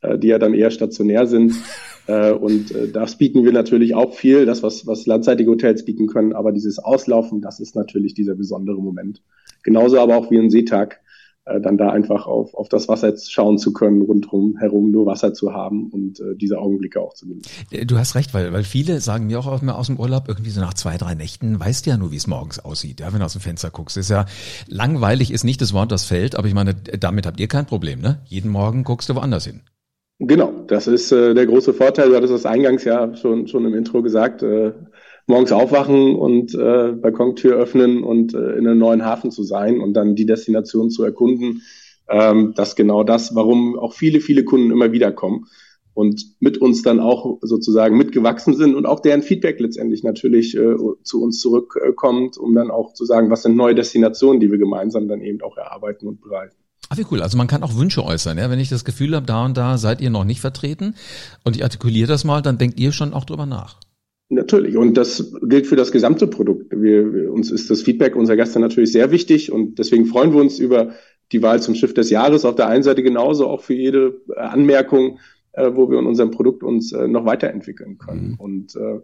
äh, 0.00 0.16
die 0.16 0.28
ja 0.28 0.38
dann 0.38 0.54
eher 0.54 0.70
stationär 0.70 1.26
sind. 1.26 1.52
Äh, 2.06 2.32
und 2.32 2.70
äh, 2.72 2.88
das 2.88 3.16
bieten 3.16 3.44
wir 3.44 3.52
natürlich 3.52 3.94
auch 3.94 4.14
viel, 4.14 4.46
das, 4.46 4.62
was, 4.62 4.86
was 4.86 5.06
landseitige 5.06 5.50
Hotels 5.50 5.84
bieten 5.84 6.06
können. 6.06 6.32
Aber 6.32 6.52
dieses 6.52 6.78
Auslaufen, 6.78 7.40
das 7.40 7.60
ist 7.60 7.74
natürlich 7.74 8.14
dieser 8.14 8.34
besondere 8.34 8.80
Moment. 8.80 9.22
Genauso 9.62 9.98
aber 9.98 10.16
auch 10.16 10.30
wie 10.30 10.38
ein 10.38 10.50
Seetag. 10.50 11.00
äh, 11.46 11.60
dann 11.60 11.78
da 11.78 11.90
einfach 11.90 12.26
auf, 12.26 12.54
auf 12.54 12.68
das 12.68 12.88
Wasser 12.88 13.14
schauen 13.16 13.58
zu 13.58 13.72
können, 13.72 14.02
rundherum 14.02 14.56
herum 14.58 14.90
nur 14.90 15.06
Wasser 15.06 15.32
zu 15.32 15.52
haben 15.52 15.88
und 15.90 16.20
äh, 16.20 16.36
diese 16.36 16.58
Augenblicke 16.58 17.00
auch 17.00 17.14
zu 17.14 17.26
genießen. 17.26 17.50
Äh, 17.70 17.86
du 17.86 17.96
hast 17.98 18.14
recht, 18.14 18.34
weil, 18.34 18.52
weil 18.52 18.64
viele 18.64 19.00
sagen 19.00 19.26
mir 19.26 19.38
auch 19.38 19.46
aus 19.46 19.86
dem 19.86 19.98
Urlaub, 19.98 20.24
irgendwie 20.28 20.50
so 20.50 20.60
nach 20.60 20.74
zwei, 20.74 20.96
drei 20.96 21.14
Nächten, 21.14 21.58
weißt 21.58 21.86
du 21.86 21.90
ja 21.90 21.96
nur, 21.96 22.10
wie 22.10 22.16
es 22.16 22.26
morgens 22.26 22.58
aussieht, 22.58 23.00
ja, 23.00 23.12
wenn 23.12 23.20
du 23.20 23.24
aus 23.24 23.32
dem 23.32 23.40
Fenster 23.42 23.70
guckst. 23.70 23.96
Ist 23.96 24.10
ja 24.10 24.26
langweilig, 24.66 25.32
ist 25.32 25.44
nicht 25.44 25.60
das 25.60 25.72
Wort, 25.72 25.92
das 25.92 26.04
fällt, 26.04 26.34
aber 26.36 26.48
ich 26.48 26.54
meine, 26.54 26.74
damit 26.74 27.26
habt 27.26 27.40
ihr 27.40 27.48
kein 27.48 27.66
Problem, 27.66 28.00
ne? 28.00 28.20
Jeden 28.26 28.50
Morgen 28.50 28.84
guckst 28.84 29.08
du 29.08 29.14
woanders 29.14 29.46
hin. 29.46 29.60
Genau, 30.18 30.64
das 30.66 30.86
ist 30.86 31.12
äh, 31.12 31.34
der 31.34 31.46
große 31.46 31.74
Vorteil. 31.74 32.08
Du 32.08 32.16
hattest 32.16 32.32
das 32.32 32.46
eingangs 32.46 32.84
ja 32.84 33.14
schon, 33.16 33.48
schon 33.48 33.66
im 33.66 33.74
Intro 33.74 34.02
gesagt. 34.02 34.42
Äh, 34.42 34.72
morgens 35.26 35.52
aufwachen 35.52 36.14
und 36.14 36.54
äh, 36.54 36.92
Balkontür 36.92 37.56
öffnen 37.56 38.02
und 38.02 38.32
äh, 38.32 38.52
in 38.52 38.66
einem 38.66 38.78
neuen 38.78 39.04
Hafen 39.04 39.30
zu 39.30 39.42
sein 39.42 39.80
und 39.80 39.92
dann 39.94 40.14
die 40.14 40.24
Destination 40.24 40.88
zu 40.90 41.04
erkunden. 41.04 41.62
Ähm, 42.08 42.54
das 42.56 42.76
genau 42.76 43.04
das, 43.04 43.34
warum 43.34 43.78
auch 43.78 43.92
viele, 43.92 44.20
viele 44.20 44.44
Kunden 44.44 44.70
immer 44.70 44.92
wieder 44.92 45.12
kommen 45.12 45.46
und 45.92 46.24
mit 46.40 46.58
uns 46.58 46.82
dann 46.82 47.00
auch 47.00 47.38
sozusagen 47.42 47.98
mitgewachsen 47.98 48.54
sind 48.54 48.74
und 48.74 48.86
auch 48.86 49.00
deren 49.00 49.22
Feedback 49.22 49.60
letztendlich 49.60 50.02
natürlich 50.02 50.56
äh, 50.56 50.76
zu 51.02 51.22
uns 51.22 51.40
zurückkommt, 51.40 52.38
um 52.38 52.54
dann 52.54 52.70
auch 52.70 52.94
zu 52.94 53.04
sagen, 53.04 53.30
was 53.30 53.42
sind 53.42 53.56
neue 53.56 53.74
Destinationen, 53.74 54.40
die 54.40 54.50
wir 54.50 54.58
gemeinsam 54.58 55.08
dann 55.08 55.20
eben 55.20 55.42
auch 55.42 55.56
erarbeiten 55.58 56.06
und 56.06 56.20
bereiten. 56.20 56.65
Ach, 56.88 56.98
wie 56.98 57.06
cool. 57.10 57.22
Also 57.22 57.36
man 57.36 57.46
kann 57.46 57.62
auch 57.62 57.76
Wünsche 57.76 58.04
äußern. 58.04 58.38
Ja? 58.38 58.50
Wenn 58.50 58.60
ich 58.60 58.68
das 58.68 58.84
Gefühl 58.84 59.14
habe, 59.14 59.26
da 59.26 59.44
und 59.44 59.56
da 59.56 59.78
seid 59.78 60.00
ihr 60.00 60.10
noch 60.10 60.24
nicht 60.24 60.40
vertreten 60.40 60.94
und 61.44 61.56
ich 61.56 61.64
artikuliere 61.64 62.08
das 62.08 62.24
mal, 62.24 62.42
dann 62.42 62.58
denkt 62.58 62.78
ihr 62.78 62.92
schon 62.92 63.12
auch 63.12 63.24
drüber 63.24 63.46
nach. 63.46 63.80
Natürlich. 64.28 64.76
Und 64.76 64.94
das 64.94 65.32
gilt 65.42 65.66
für 65.66 65.76
das 65.76 65.92
gesamte 65.92 66.26
Produkt. 66.26 66.72
Wir, 66.72 67.12
wir, 67.12 67.32
uns 67.32 67.50
ist 67.50 67.70
das 67.70 67.82
Feedback 67.82 68.16
unserer 68.16 68.36
Gäste 68.36 68.58
natürlich 68.58 68.90
sehr 68.90 69.10
wichtig 69.10 69.52
und 69.52 69.78
deswegen 69.78 70.06
freuen 70.06 70.32
wir 70.32 70.40
uns 70.40 70.58
über 70.58 70.92
die 71.32 71.42
Wahl 71.42 71.60
zum 71.60 71.74
Schiff 71.74 71.94
des 71.94 72.10
Jahres. 72.10 72.44
Auf 72.44 72.56
der 72.56 72.68
einen 72.68 72.82
Seite 72.82 73.02
genauso 73.02 73.48
auch 73.48 73.62
für 73.62 73.74
jede 73.74 74.20
äh, 74.34 74.40
Anmerkung, 74.40 75.18
äh, 75.52 75.70
wo 75.74 75.90
wir 75.90 75.98
in 75.98 76.06
unserem 76.06 76.30
Produkt 76.30 76.62
uns 76.62 76.92
äh, 76.92 77.06
noch 77.06 77.24
weiterentwickeln 77.24 77.98
können. 77.98 78.30
Mhm. 78.30 78.34
Und 78.40 78.76
äh, 78.76 79.00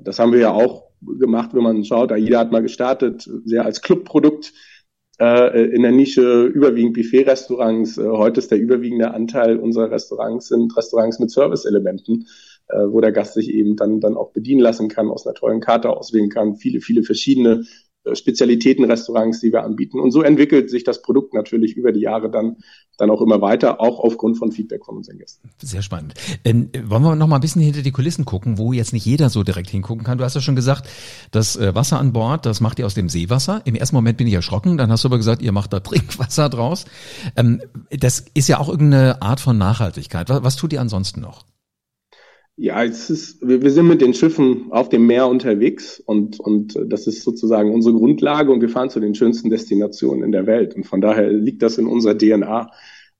das 0.00 0.20
haben 0.20 0.32
wir 0.32 0.40
ja 0.40 0.52
auch 0.52 0.90
gemacht, 1.02 1.50
wenn 1.52 1.62
man 1.62 1.84
schaut. 1.84 2.12
AIDA 2.12 2.38
hat 2.38 2.52
mal 2.52 2.62
gestartet, 2.62 3.28
sehr 3.44 3.64
als 3.64 3.82
Clubprodukt 3.82 4.52
äh, 5.20 5.64
in 5.66 5.82
der 5.82 5.92
Nische 5.92 6.44
überwiegend 6.44 6.94
Buffet-Restaurants. 6.94 7.98
Äh, 7.98 8.08
heute 8.08 8.40
ist 8.40 8.50
der 8.50 8.58
überwiegende 8.58 9.12
Anteil 9.12 9.58
unserer 9.58 9.90
Restaurants 9.90 10.48
sind 10.48 10.76
Restaurants 10.76 11.18
mit 11.18 11.30
Service-Elementen 11.30 12.26
äh, 12.72 12.86
wo 12.86 13.00
der 13.00 13.12
Gast 13.12 13.34
sich 13.34 13.52
eben 13.52 13.76
dann, 13.76 14.00
dann 14.00 14.16
auch 14.16 14.32
bedienen 14.32 14.60
lassen 14.60 14.88
kann, 14.88 15.10
aus 15.10 15.26
einer 15.26 15.34
tollen 15.34 15.60
Karte 15.60 15.90
auswählen 15.90 16.28
kann, 16.28 16.56
viele, 16.56 16.80
viele 16.80 17.02
verschiedene 17.02 17.64
Spezialitätenrestaurants, 18.14 19.40
die 19.40 19.52
wir 19.52 19.64
anbieten. 19.64 20.00
Und 20.00 20.10
so 20.10 20.22
entwickelt 20.22 20.70
sich 20.70 20.84
das 20.84 21.02
Produkt 21.02 21.34
natürlich 21.34 21.76
über 21.76 21.92
die 21.92 22.00
Jahre 22.00 22.30
dann, 22.30 22.56
dann 22.96 23.10
auch 23.10 23.20
immer 23.20 23.40
weiter, 23.40 23.80
auch 23.80 24.00
aufgrund 24.00 24.38
von 24.38 24.52
Feedback 24.52 24.84
von 24.84 24.96
unseren 24.96 25.18
Gästen. 25.18 25.48
Sehr 25.62 25.82
spannend. 25.82 26.14
Ähm, 26.44 26.70
wollen 26.84 27.02
wir 27.02 27.16
noch 27.16 27.26
mal 27.26 27.36
ein 27.36 27.40
bisschen 27.40 27.62
hinter 27.62 27.82
die 27.82 27.92
Kulissen 27.92 28.24
gucken, 28.24 28.58
wo 28.58 28.72
jetzt 28.72 28.92
nicht 28.92 29.06
jeder 29.06 29.30
so 29.30 29.42
direkt 29.42 29.70
hingucken 29.70 30.04
kann? 30.04 30.18
Du 30.18 30.24
hast 30.24 30.34
ja 30.34 30.40
schon 30.40 30.56
gesagt, 30.56 30.88
das 31.30 31.56
äh, 31.56 31.74
Wasser 31.74 31.98
an 31.98 32.12
Bord, 32.12 32.46
das 32.46 32.60
macht 32.60 32.78
ihr 32.78 32.86
aus 32.86 32.94
dem 32.94 33.08
Seewasser. 33.08 33.62
Im 33.64 33.74
ersten 33.74 33.96
Moment 33.96 34.18
bin 34.18 34.26
ich 34.26 34.34
erschrocken, 34.34 34.76
dann 34.76 34.90
hast 34.90 35.04
du 35.04 35.08
aber 35.08 35.16
gesagt, 35.16 35.42
ihr 35.42 35.52
macht 35.52 35.72
da 35.72 35.80
Trinkwasser 35.80 36.48
draus. 36.48 36.84
Ähm, 37.36 37.60
das 37.90 38.24
ist 38.34 38.48
ja 38.48 38.58
auch 38.58 38.68
irgendeine 38.68 39.22
Art 39.22 39.40
von 39.40 39.58
Nachhaltigkeit. 39.58 40.28
Was, 40.28 40.42
was 40.42 40.56
tut 40.56 40.72
ihr 40.72 40.80
ansonsten 40.80 41.20
noch? 41.20 41.44
Ja, 42.62 42.84
es 42.84 43.08
ist, 43.08 43.38
wir, 43.40 43.62
wir 43.62 43.70
sind 43.70 43.88
mit 43.88 44.02
den 44.02 44.12
Schiffen 44.12 44.66
auf 44.68 44.90
dem 44.90 45.06
Meer 45.06 45.28
unterwegs 45.28 45.98
und, 45.98 46.38
und 46.40 46.78
das 46.88 47.06
ist 47.06 47.22
sozusagen 47.22 47.72
unsere 47.72 47.94
Grundlage 47.94 48.52
und 48.52 48.60
wir 48.60 48.68
fahren 48.68 48.90
zu 48.90 49.00
den 49.00 49.14
schönsten 49.14 49.48
Destinationen 49.48 50.22
in 50.22 50.30
der 50.30 50.46
Welt. 50.46 50.76
Und 50.76 50.84
von 50.84 51.00
daher 51.00 51.32
liegt 51.32 51.62
das 51.62 51.78
in 51.78 51.86
unserer 51.86 52.18
DNA, 52.18 52.70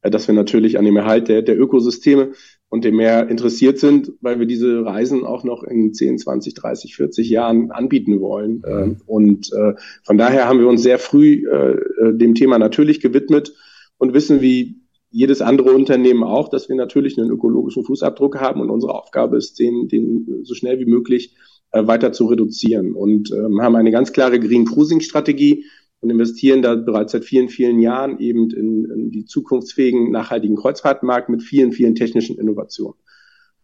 äh, 0.03 0.11
dass 0.11 0.29
wir 0.29 0.35
natürlich 0.35 0.79
an 0.79 0.85
dem 0.85 0.95
Erhalt 0.99 1.29
der, 1.29 1.41
der 1.41 1.59
Ökosysteme 1.59 2.33
und 2.69 2.85
dem 2.85 2.97
Meer 2.97 3.31
interessiert 3.31 3.79
sind, 3.79 4.13
weil 4.21 4.41
wir 4.41 4.47
diese 4.47 4.85
Reisen 4.85 5.25
auch 5.25 5.43
noch 5.43 5.63
in 5.63 5.95
10, 5.95 6.19
20, 6.19 6.53
30, 6.53 6.97
40 6.97 7.31
Jahren 7.31 7.71
anbieten 7.71 8.21
wollen. 8.21 8.63
Mhm. 8.63 9.01
Und 9.07 9.51
äh, 9.55 9.73
von 10.05 10.19
daher 10.19 10.49
haben 10.49 10.59
wir 10.59 10.69
uns 10.69 10.83
sehr 10.83 10.99
früh 10.99 11.49
äh, 11.49 11.79
dem 12.13 12.35
Thema 12.35 12.59
natürlich 12.59 13.01
gewidmet 13.01 13.55
und 13.97 14.13
wissen, 14.13 14.43
wie 14.43 14.80
jedes 15.11 15.40
andere 15.40 15.73
Unternehmen 15.73 16.23
auch, 16.23 16.49
dass 16.49 16.69
wir 16.69 16.76
natürlich 16.76 17.19
einen 17.19 17.31
ökologischen 17.31 17.85
Fußabdruck 17.85 18.40
haben 18.40 18.61
und 18.61 18.71
unsere 18.71 18.95
Aufgabe 18.95 19.37
ist, 19.37 19.59
den, 19.59 19.88
den 19.88 20.45
so 20.45 20.55
schnell 20.55 20.79
wie 20.79 20.87
möglich 20.87 21.35
äh, 21.73 21.87
weiter 21.87 22.12
zu 22.12 22.26
reduzieren 22.26 22.95
und 22.95 23.31
ähm, 23.33 23.61
haben 23.61 23.76
eine 23.76 23.90
ganz 23.90 24.12
klare 24.12 24.38
Green 24.38 24.64
Cruising 24.64 25.00
Strategie 25.00 25.64
und 26.00 26.11
investieren 26.11 26.62
da 26.62 26.76
bereits 26.76 27.12
seit 27.12 27.25
vielen, 27.25 27.49
vielen 27.49 27.81
Jahren 27.81 28.19
eben 28.21 28.50
in, 28.50 28.85
in 28.85 29.11
die 29.11 29.25
zukunftsfähigen 29.25 30.11
nachhaltigen 30.11 30.57
Kreuzfahrtmarkt 30.57 31.29
mit 31.29 31.43
vielen, 31.43 31.73
vielen 31.73 31.95
technischen 31.95 32.38
Innovationen. 32.38 32.99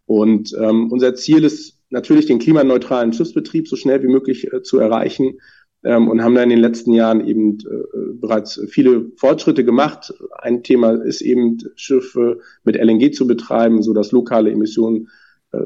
Und 0.05 0.55
ähm, 0.61 0.91
unser 0.93 1.15
Ziel 1.15 1.45
ist 1.45 1.79
natürlich, 1.91 2.27
den 2.27 2.39
klimaneutralen 2.39 3.13
Schiffsbetrieb 3.13 3.69
so 3.69 3.77
schnell 3.77 4.03
wie 4.03 4.09
möglich 4.09 4.53
äh, 4.53 4.63
zu 4.63 4.79
erreichen 4.79 5.39
ähm, 5.85 6.09
und 6.09 6.23
haben 6.23 6.35
da 6.35 6.43
in 6.43 6.51
den 6.51 6.59
letzten 6.59 6.93
Jahren 6.93 7.27
eben 7.27 7.59
äh, 7.61 8.15
bereits 8.21 8.61
viele 8.69 9.13
Fortschritte 9.17 9.65
gemacht. 9.65 10.13
Ein 10.39 10.63
Thema 10.63 10.93
ist 10.93 11.21
eben, 11.21 11.59
Schiffe 11.77 12.41
mit 12.65 12.77
LNG 12.77 13.13
zu 13.13 13.27
betreiben, 13.27 13.83
so 13.83 13.93
dass 13.93 14.13
lokale 14.13 14.51
Emissionen 14.51 15.09
äh, 15.53 15.59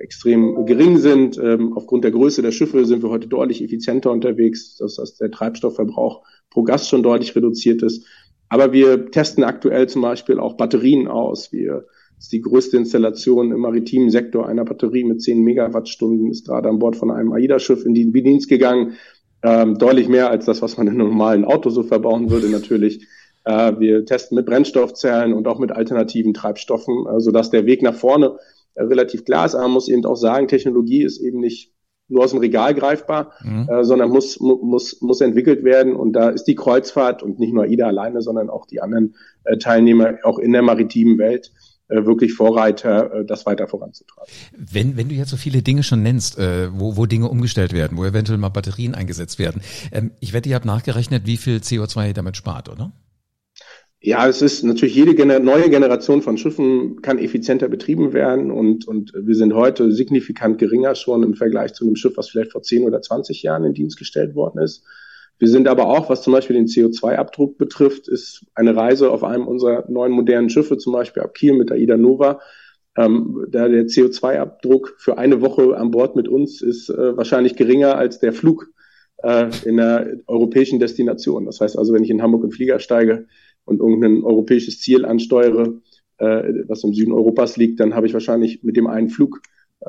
extrem 0.00 0.66
gering 0.66 0.98
sind. 0.98 1.38
Ähm, 1.38 1.72
aufgrund 1.74 2.04
der 2.04 2.12
Größe 2.12 2.42
der 2.42 2.52
Schiffe 2.52 2.84
sind 2.84 3.02
wir 3.02 3.10
heute 3.10 3.28
deutlich 3.28 3.62
effizienter 3.62 4.12
unterwegs, 4.12 4.76
dass, 4.76 4.96
dass 4.96 5.16
der 5.16 5.30
Treibstoffverbrauch 5.30 6.24
pro 6.50 6.62
Gast 6.62 6.88
schon 6.88 7.02
deutlich 7.02 7.34
reduziert 7.34 7.82
ist. 7.82 8.06
Aber 8.48 8.72
wir 8.72 9.10
testen 9.10 9.42
aktuell 9.42 9.88
zum 9.88 10.02
Beispiel 10.02 10.38
auch 10.38 10.56
Batterien 10.56 11.08
aus. 11.08 11.52
Wir 11.52 11.86
das 12.16 12.26
ist 12.26 12.32
die 12.32 12.40
größte 12.40 12.78
Installation 12.78 13.52
im 13.52 13.60
maritimen 13.60 14.10
Sektor 14.10 14.48
einer 14.48 14.64
Batterie 14.64 15.04
mit 15.04 15.20
10 15.20 15.42
Megawattstunden, 15.42 16.30
ist 16.30 16.46
gerade 16.46 16.68
an 16.68 16.78
Bord 16.78 16.96
von 16.96 17.10
einem 17.10 17.32
AIDA-Schiff 17.32 17.84
in 17.84 17.94
den 17.94 18.12
Dienst 18.12 18.48
gegangen. 18.48 18.94
Ähm, 19.42 19.78
deutlich 19.78 20.08
mehr 20.08 20.30
als 20.30 20.46
das, 20.46 20.62
was 20.62 20.76
man 20.76 20.86
in 20.86 20.94
einem 20.94 21.08
normalen 21.10 21.44
Auto 21.44 21.70
so 21.70 21.82
verbauen 21.82 22.30
würde, 22.30 22.48
natürlich. 22.48 23.06
Äh, 23.44 23.78
wir 23.78 24.04
testen 24.04 24.36
mit 24.36 24.46
Brennstoffzellen 24.46 25.32
und 25.32 25.46
auch 25.46 25.58
mit 25.58 25.72
alternativen 25.72 26.34
Treibstoffen, 26.34 27.06
äh, 27.06 27.20
sodass 27.20 27.50
der 27.50 27.66
Weg 27.66 27.82
nach 27.82 27.94
vorne 27.94 28.38
äh, 28.74 28.82
relativ 28.82 29.24
klar 29.24 29.46
ist. 29.46 29.54
Aber 29.54 29.64
man 29.64 29.74
muss 29.74 29.88
eben 29.88 30.04
auch 30.04 30.16
sagen, 30.16 30.48
Technologie 30.48 31.02
ist 31.02 31.20
eben 31.20 31.40
nicht 31.40 31.72
nur 32.08 32.24
aus 32.24 32.30
dem 32.30 32.40
Regal 32.40 32.74
greifbar, 32.74 33.32
mhm. 33.42 33.68
äh, 33.68 33.84
sondern 33.84 34.10
muss, 34.10 34.38
muss, 34.40 35.00
muss 35.00 35.20
entwickelt 35.20 35.64
werden. 35.64 35.94
Und 35.94 36.12
da 36.12 36.30
ist 36.30 36.44
die 36.44 36.54
Kreuzfahrt 36.54 37.22
und 37.22 37.38
nicht 37.38 37.52
nur 37.52 37.64
AIDA 37.64 37.86
alleine, 37.86 38.22
sondern 38.22 38.48
auch 38.48 38.66
die 38.66 38.80
anderen 38.80 39.14
äh, 39.44 39.58
Teilnehmer 39.58 40.18
auch 40.22 40.38
in 40.38 40.52
der 40.52 40.62
maritimen 40.62 41.18
Welt 41.18 41.52
wirklich 41.88 42.34
Vorreiter, 42.34 43.12
äh, 43.12 43.24
das 43.24 43.46
weiter 43.46 43.68
voranzutreiben. 43.68 44.32
Wenn, 44.56 44.96
wenn 44.96 45.08
du 45.08 45.14
jetzt 45.14 45.30
so 45.30 45.36
viele 45.36 45.62
Dinge 45.62 45.82
schon 45.82 46.02
nennst, 46.02 46.38
äh, 46.38 46.68
wo, 46.72 46.96
wo 46.96 47.06
Dinge 47.06 47.28
umgestellt 47.28 47.72
werden, 47.72 47.96
wo 47.96 48.04
eventuell 48.04 48.38
mal 48.38 48.48
Batterien 48.48 48.94
eingesetzt 48.94 49.38
werden, 49.38 49.62
ähm, 49.92 50.10
ich 50.20 50.32
wette, 50.32 50.48
ihr 50.48 50.54
habt 50.56 50.64
nachgerechnet, 50.64 51.26
wie 51.26 51.36
viel 51.36 51.58
CO2 51.58 52.08
ihr 52.08 52.14
damit 52.14 52.36
spart, 52.36 52.68
oder? 52.68 52.92
Ja, 54.00 54.28
es 54.28 54.42
ist 54.42 54.62
natürlich 54.62 54.94
jede 54.94 55.40
neue 55.40 55.70
Generation 55.70 56.22
von 56.22 56.38
Schiffen 56.38 57.02
kann 57.02 57.18
effizienter 57.18 57.68
betrieben 57.68 58.12
werden 58.12 58.50
und, 58.50 58.86
und 58.86 59.12
wir 59.16 59.34
sind 59.34 59.54
heute 59.54 59.90
signifikant 59.90 60.58
geringer 60.58 60.94
schon 60.94 61.22
im 61.22 61.34
Vergleich 61.34 61.72
zu 61.72 61.84
einem 61.84 61.96
Schiff, 61.96 62.16
was 62.16 62.28
vielleicht 62.28 62.52
vor 62.52 62.62
10 62.62 62.84
oder 62.84 63.00
20 63.00 63.42
Jahren 63.42 63.64
in 63.64 63.74
Dienst 63.74 63.98
gestellt 63.98 64.34
worden 64.34 64.62
ist. 64.62 64.84
Wir 65.38 65.48
sind 65.48 65.68
aber 65.68 65.86
auch, 65.86 66.08
was 66.08 66.22
zum 66.22 66.32
Beispiel 66.32 66.56
den 66.56 66.66
CO2-Abdruck 66.66 67.58
betrifft, 67.58 68.08
ist 68.08 68.46
eine 68.54 68.74
Reise 68.74 69.10
auf 69.10 69.22
einem 69.22 69.46
unserer 69.46 69.84
neuen 69.90 70.12
modernen 70.12 70.48
Schiffe, 70.48 70.78
zum 70.78 70.94
Beispiel 70.94 71.22
ab 71.22 71.34
Kiel 71.34 71.52
mit 71.52 71.70
der 71.70 71.76
Ida 71.76 71.96
Nova, 71.96 72.40
ähm, 72.96 73.46
da 73.50 73.68
der 73.68 73.86
CO2-Abdruck 73.86 74.94
für 74.98 75.18
eine 75.18 75.42
Woche 75.42 75.76
an 75.76 75.90
Bord 75.90 76.16
mit 76.16 76.28
uns 76.28 76.62
ist 76.62 76.88
äh, 76.88 77.16
wahrscheinlich 77.16 77.56
geringer 77.56 77.96
als 77.96 78.18
der 78.18 78.32
Flug 78.32 78.70
äh, 79.18 79.50
in 79.64 79.78
einer 79.78 80.06
europäischen 80.26 80.78
Destination. 80.78 81.44
Das 81.44 81.60
heißt 81.60 81.78
also, 81.78 81.92
wenn 81.92 82.04
ich 82.04 82.10
in 82.10 82.22
Hamburg 82.22 82.44
in 82.44 82.52
Flieger 82.52 82.78
steige 82.78 83.26
und 83.66 83.80
irgendein 83.80 84.22
europäisches 84.24 84.80
Ziel 84.80 85.04
ansteuere, 85.04 85.80
äh, 86.18 86.64
was 86.66 86.84
im 86.84 86.94
Süden 86.94 87.12
Europas 87.12 87.58
liegt, 87.58 87.80
dann 87.80 87.94
habe 87.94 88.06
ich 88.06 88.14
wahrscheinlich 88.14 88.62
mit 88.62 88.76
dem 88.76 88.86
einen 88.86 89.10
Flug 89.10 89.42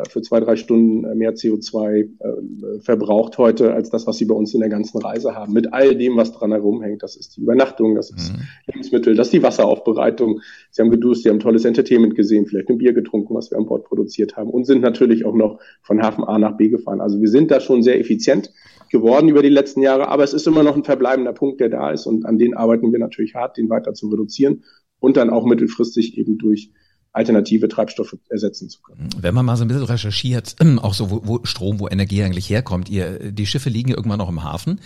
für 0.10 0.22
zwei, 0.22 0.40
drei 0.40 0.56
Stunden 0.58 1.06
äh, 1.06 1.16
mehr 1.16 1.34
CO2 1.34 1.96
äh, 2.00 2.80
verbraucht 2.82 3.38
heute 3.38 3.74
als 3.74 3.90
das, 3.90 4.06
was 4.06 4.18
sie 4.18 4.26
bei 4.26 4.36
uns 4.36 4.54
in 4.54 4.60
der 4.60 4.70
ganzen 4.70 5.02
Reise 5.02 5.34
haben. 5.34 5.54
Mit 5.54 5.74
all 5.74 5.96
dem, 5.96 6.18
was 6.18 6.34
dran 6.34 6.52
herumhängt. 6.52 7.04
Das 7.04 7.16
ist 7.16 7.38
die 7.38 7.42
Übernachtung, 7.42 7.96
das 7.96 8.12
ist 8.12 8.34
mhm. 8.34 8.42
Lebensmittel, 8.68 9.16
das 9.16 9.28
ist 9.28 9.34
die 9.34 9.44
Wasseraufbereitung. 9.44 10.42
Sie 10.72 10.82
haben 10.82 10.92
geduscht, 10.92 11.24
sie 11.24 11.30
haben 11.30 11.40
tolles 11.40 11.66
Entertainment 11.66 12.16
gesehen, 12.16 12.46
vielleicht 12.46 12.70
ein 12.70 12.78
Bier 12.78 12.94
getrunken, 12.94 13.34
was 13.34 13.50
wir 13.50 13.58
an 13.58 13.66
Bord 13.66 13.86
produziert 13.86 14.36
haben 14.36 14.50
und 14.50 14.66
sind 14.66 14.82
natürlich 14.82 15.26
auch 15.26 15.36
noch 15.36 15.60
von 15.82 16.02
Hafen 16.02 16.24
A 16.26 16.38
nach 16.38 16.58
B 16.58 16.68
gefahren. 16.68 17.02
Also 17.02 17.22
wir 17.22 17.30
sind 17.30 17.50
da 17.50 17.60
schon 17.60 17.82
sehr 17.82 18.00
effizient 18.00 18.52
geworden 18.92 19.30
über 19.30 19.42
die 19.42 19.50
letzten 19.50 19.82
Jahre, 19.82 20.10
aber 20.10 20.24
es 20.24 20.34
ist 20.34 20.48
immer 20.48 20.64
noch 20.64 20.76
ein 20.76 20.84
verbleibender 20.84 21.34
Punkt, 21.34 21.60
der 21.60 21.70
da 21.70 21.92
ist 21.92 22.06
und 22.06 22.26
an 22.26 22.38
den 22.38 22.56
arbeiten 22.56 22.92
wir 22.92 23.00
natürlich 23.00 23.36
hart, 23.36 23.58
den 23.58 23.70
weiter 23.70 23.94
zu 23.94 24.10
reduzieren 24.10 24.64
und 25.00 25.18
dann 25.18 25.30
auch 25.30 25.46
mittelfristig 25.46 26.18
eben 26.18 26.38
durch 26.38 26.72
alternative 27.18 27.68
Treibstoffe 27.68 28.16
ersetzen 28.30 28.70
zu 28.70 28.82
können. 28.82 29.10
Wenn 29.20 29.34
man 29.34 29.46
mal 29.46 29.58
so 29.58 29.64
ein 29.64 29.68
bisschen 29.68 29.84
recherchiert, 29.84 30.56
auch 30.82 30.94
so 30.94 31.10
wo, 31.10 31.22
wo 31.24 31.40
Strom, 31.44 31.80
wo 31.80 31.88
Energie 31.88 32.22
eigentlich 32.24 32.50
herkommt, 32.50 32.90
ihr, 32.90 33.32
die 33.32 33.48
Schiffe 33.48 33.70
liegen 33.70 33.90
ja 33.90 33.98
irgendwann 33.98 34.20
noch 34.20 34.30
im 34.30 34.44
Hafen 34.44 34.80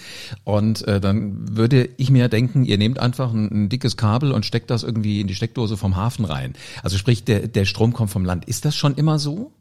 und 0.46 0.88
äh, 0.88 1.02
dann 1.02 1.58
würde 1.58 1.90
ich 1.98 2.10
mir 2.10 2.30
denken, 2.30 2.64
ihr 2.64 2.78
nehmt 2.78 3.00
einfach 3.00 3.34
ein, 3.34 3.52
ein, 3.52 3.70
dickes 3.70 3.98
Kabel 3.98 4.32
und 4.32 4.46
steckt 4.46 4.70
das 4.70 4.84
irgendwie 4.84 5.20
in 5.20 5.28
die 5.28 5.36
Steckdose 5.36 5.76
vom 5.76 5.98
Hafen 5.98 6.26
rein. 6.26 6.54
Also 6.84 6.98
sprich, 6.98 7.26
der, 7.26 7.48
der 7.48 7.66
Strom 7.66 7.94
kommt 7.94 8.10
vom 8.10 8.26
Land. 8.26 8.46
Ist 8.46 8.64
das 8.64 8.76
schon 8.76 8.96
immer 8.96 9.20
so? 9.20 9.52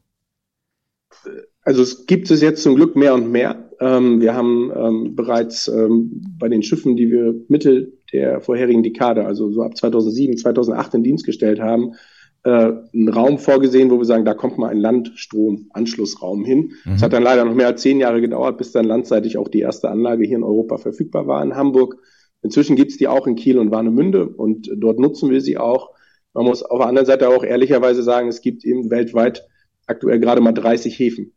Also 1.62 1.83
es 1.83 2.07
gibt 2.07 2.31
es 2.31 2.41
jetzt 2.41 2.62
zum 2.62 2.77
Glück 2.77 2.97
mehr 2.97 3.15
und 3.15 3.31
mehr. 3.31 3.71
Ähm, 3.81 4.21
wir 4.21 4.35
haben 4.35 4.71
ähm, 4.75 5.17
bereits 5.17 5.69
ähm, 5.69 6.23
bei 6.39 6.49
den 6.49 6.62
Schiffen, 6.62 6.97
die 6.97 7.11
wir 7.11 7.35
Mitte 7.49 7.93
der 8.12 8.41
vorherigen 8.41 8.83
Dekade, 8.83 9.25
also 9.25 9.50
so 9.50 9.62
ab 9.62 9.77
2007, 9.77 10.37
2008 10.37 10.95
in 10.95 11.03
Dienst 11.03 11.25
gestellt 11.27 11.61
haben, 11.61 11.95
äh, 12.44 12.50
einen 12.50 13.09
Raum 13.09 13.38
vorgesehen, 13.38 13.90
wo 13.90 13.99
wir 13.99 14.04
sagen, 14.04 14.25
da 14.25 14.35
kommt 14.35 14.59
mal 14.59 14.68
ein 14.68 14.78
Landstromanschlussraum 14.78 16.44
hin. 16.44 16.73
Es 16.85 17.00
mhm. 17.00 17.04
hat 17.04 17.12
dann 17.12 17.23
leider 17.23 17.44
noch 17.44 17.54
mehr 17.54 17.68
als 17.68 17.82
zehn 17.82 18.00
Jahre 18.00 18.20
gedauert, 18.20 18.59
bis 18.59 18.73
dann 18.73 18.87
landseitig 18.87 19.37
auch 19.37 19.49
die 19.49 19.61
erste 19.61 19.90
Anlage 19.90 20.26
hier 20.26 20.38
in 20.38 20.44
Europa 20.44 20.78
verfügbar 20.78 21.26
war 21.26 21.42
in 21.42 21.56
Hamburg. 21.56 21.97
Inzwischen 22.42 22.76
gibt 22.76 22.92
es 22.92 22.97
die 22.97 23.09
auch 23.09 23.26
in 23.26 23.37
Kiel 23.37 23.59
und 23.59 23.70
Warnemünde 23.70 24.26
und 24.26 24.70
dort 24.76 24.99
nutzen 24.99 25.30
wir 25.30 25.40
sie 25.40 25.59
auch. 25.59 25.90
Man 26.32 26.47
muss 26.47 26.62
auf 26.62 26.78
der 26.78 26.88
anderen 26.88 27.06
Seite 27.06 27.28
auch 27.28 27.44
ehrlicherweise 27.44 28.02
sagen, 28.02 28.28
es 28.28 28.40
gibt 28.40 28.64
eben 28.64 28.90
weltweit 28.90 29.47
aktuell 29.87 30.20
gerade 30.20 30.40
mal 30.40 30.52
30 30.52 30.99
Häfen, 30.99 31.35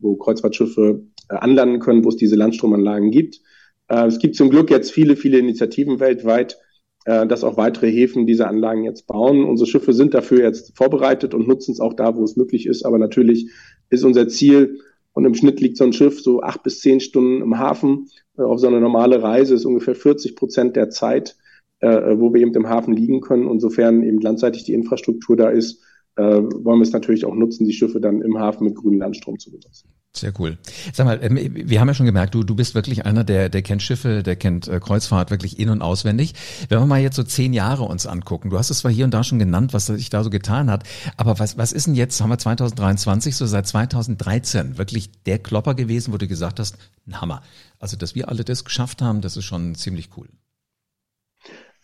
wo 0.00 0.16
Kreuzfahrtschiffe 0.16 1.04
äh, 1.28 1.34
anlanden 1.34 1.78
können, 1.78 2.04
wo 2.04 2.08
es 2.08 2.16
diese 2.16 2.36
Landstromanlagen 2.36 3.10
gibt. 3.10 3.40
Äh, 3.88 4.06
es 4.06 4.18
gibt 4.18 4.34
zum 4.34 4.50
Glück 4.50 4.70
jetzt 4.70 4.90
viele, 4.90 5.16
viele 5.16 5.38
Initiativen 5.38 6.00
weltweit, 6.00 6.58
äh, 7.04 7.26
dass 7.26 7.44
auch 7.44 7.56
weitere 7.56 7.90
Häfen 7.90 8.26
diese 8.26 8.46
Anlagen 8.46 8.84
jetzt 8.84 9.06
bauen. 9.06 9.44
Unsere 9.44 9.68
Schiffe 9.68 9.92
sind 9.92 10.14
dafür 10.14 10.42
jetzt 10.42 10.76
vorbereitet 10.76 11.34
und 11.34 11.48
nutzen 11.48 11.72
es 11.72 11.80
auch 11.80 11.94
da, 11.94 12.16
wo 12.16 12.24
es 12.24 12.36
möglich 12.36 12.66
ist. 12.66 12.84
Aber 12.84 12.98
natürlich 12.98 13.50
ist 13.90 14.04
unser 14.04 14.28
Ziel, 14.28 14.80
und 15.14 15.26
im 15.26 15.34
Schnitt 15.34 15.60
liegt 15.60 15.76
so 15.76 15.84
ein 15.84 15.92
Schiff 15.92 16.22
so 16.22 16.42
acht 16.42 16.62
bis 16.62 16.80
zehn 16.80 17.00
Stunden 17.00 17.42
im 17.42 17.58
Hafen. 17.58 18.08
Auf 18.38 18.60
so 18.60 18.66
eine 18.66 18.80
normale 18.80 19.22
Reise 19.22 19.54
ist 19.54 19.66
ungefähr 19.66 19.94
40 19.94 20.36
Prozent 20.36 20.74
der 20.74 20.88
Zeit, 20.88 21.36
wo 21.82 22.32
wir 22.32 22.40
eben 22.40 22.54
im 22.54 22.70
Hafen 22.70 22.94
liegen 22.94 23.20
können. 23.20 23.46
Und 23.46 23.60
sofern 23.60 24.02
eben 24.04 24.22
landseitig 24.22 24.64
die 24.64 24.72
Infrastruktur 24.72 25.36
da 25.36 25.50
ist, 25.50 25.84
äh, 26.16 26.22
wollen 26.22 26.78
wir 26.78 26.82
es 26.82 26.92
natürlich 26.92 27.24
auch 27.24 27.34
nutzen, 27.34 27.64
die 27.64 27.72
Schiffe 27.72 28.00
dann 28.00 28.20
im 28.20 28.38
Hafen 28.38 28.64
mit 28.64 28.74
grünem 28.74 29.00
Landstrom 29.00 29.38
zu 29.38 29.50
benutzen. 29.50 29.88
Sehr 30.14 30.32
cool. 30.38 30.58
Sag 30.92 31.06
mal, 31.06 31.18
ähm, 31.22 31.38
wir 31.54 31.80
haben 31.80 31.88
ja 31.88 31.94
schon 31.94 32.04
gemerkt, 32.04 32.34
du, 32.34 32.42
du 32.42 32.54
bist 32.54 32.74
wirklich 32.74 33.06
einer, 33.06 33.24
der, 33.24 33.48
der 33.48 33.62
kennt 33.62 33.82
Schiffe, 33.82 34.22
der 34.22 34.36
kennt 34.36 34.68
äh, 34.68 34.78
Kreuzfahrt 34.78 35.30
wirklich 35.30 35.58
in- 35.58 35.70
und 35.70 35.80
auswendig. 35.80 36.34
Wenn 36.68 36.80
wir 36.80 36.86
mal 36.86 37.00
jetzt 37.00 37.16
so 37.16 37.22
zehn 37.22 37.54
Jahre 37.54 37.84
uns 37.84 38.06
angucken, 38.06 38.50
du 38.50 38.58
hast 38.58 38.68
es 38.68 38.80
zwar 38.80 38.90
hier 38.90 39.06
und 39.06 39.14
da 39.14 39.24
schon 39.24 39.38
genannt, 39.38 39.72
was 39.72 39.86
sich 39.86 40.10
da 40.10 40.22
so 40.22 40.28
getan 40.28 40.70
hat, 40.70 40.84
aber 41.16 41.38
was, 41.38 41.56
was 41.56 41.72
ist 41.72 41.86
denn 41.86 41.94
jetzt, 41.94 42.20
haben 42.20 42.28
wir 42.28 42.36
2023, 42.36 43.34
so 43.34 43.46
seit 43.46 43.66
2013 43.66 44.76
wirklich 44.76 45.10
der 45.24 45.38
Klopper 45.38 45.74
gewesen, 45.74 46.12
wo 46.12 46.18
du 46.18 46.28
gesagt 46.28 46.60
hast, 46.60 46.76
ein 47.06 47.22
Hammer. 47.22 47.42
Also, 47.78 47.96
dass 47.96 48.14
wir 48.14 48.28
alle 48.28 48.44
das 48.44 48.64
geschafft 48.64 49.00
haben, 49.00 49.22
das 49.22 49.38
ist 49.38 49.46
schon 49.46 49.74
ziemlich 49.74 50.10
cool. 50.18 50.28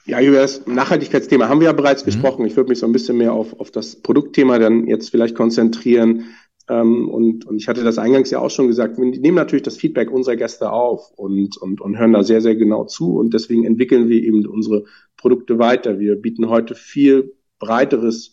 Ja, 0.09 0.23
über 0.23 0.39
das 0.39 0.67
Nachhaltigkeitsthema 0.67 1.51
haben 1.51 1.61
wir 1.61 1.67
ja 1.67 1.73
bereits 1.73 2.03
mhm. 2.03 2.07
gesprochen. 2.07 2.47
Ich 2.47 2.57
würde 2.57 2.71
mich 2.71 2.79
so 2.79 2.87
ein 2.87 2.93
bisschen 2.93 3.19
mehr 3.19 3.35
auf, 3.35 3.61
auf 3.61 3.71
das 3.71 3.97
Produktthema 3.97 4.59
dann 4.59 4.87
jetzt 4.87 5.11
vielleicht 5.11 5.35
konzentrieren. 5.35 6.25
Ähm, 6.67 7.11
und, 7.11 7.45
und 7.45 7.59
ich 7.59 7.69
hatte 7.69 7.85
das 7.85 7.99
eingangs 7.99 8.31
ja 8.31 8.39
auch 8.39 8.49
schon 8.49 8.69
gesagt, 8.69 8.97
wir 8.97 9.05
nehmen 9.05 9.37
natürlich 9.37 9.65
das 9.65 9.77
Feedback 9.77 10.11
unserer 10.11 10.37
Gäste 10.37 10.73
auf 10.73 11.11
und, 11.15 11.59
und, 11.59 11.83
und 11.83 11.99
hören 11.99 12.15
da 12.15 12.23
sehr, 12.23 12.41
sehr 12.41 12.57
genau 12.57 12.87
zu. 12.87 13.19
Und 13.19 13.35
deswegen 13.35 13.67
entwickeln 13.67 14.09
wir 14.09 14.23
eben 14.23 14.47
unsere 14.47 14.85
Produkte 15.19 15.59
weiter. 15.59 15.99
Wir 15.99 16.17
bieten 16.17 16.49
heute 16.49 16.75
viel 16.75 17.35
breiteres 17.59 18.33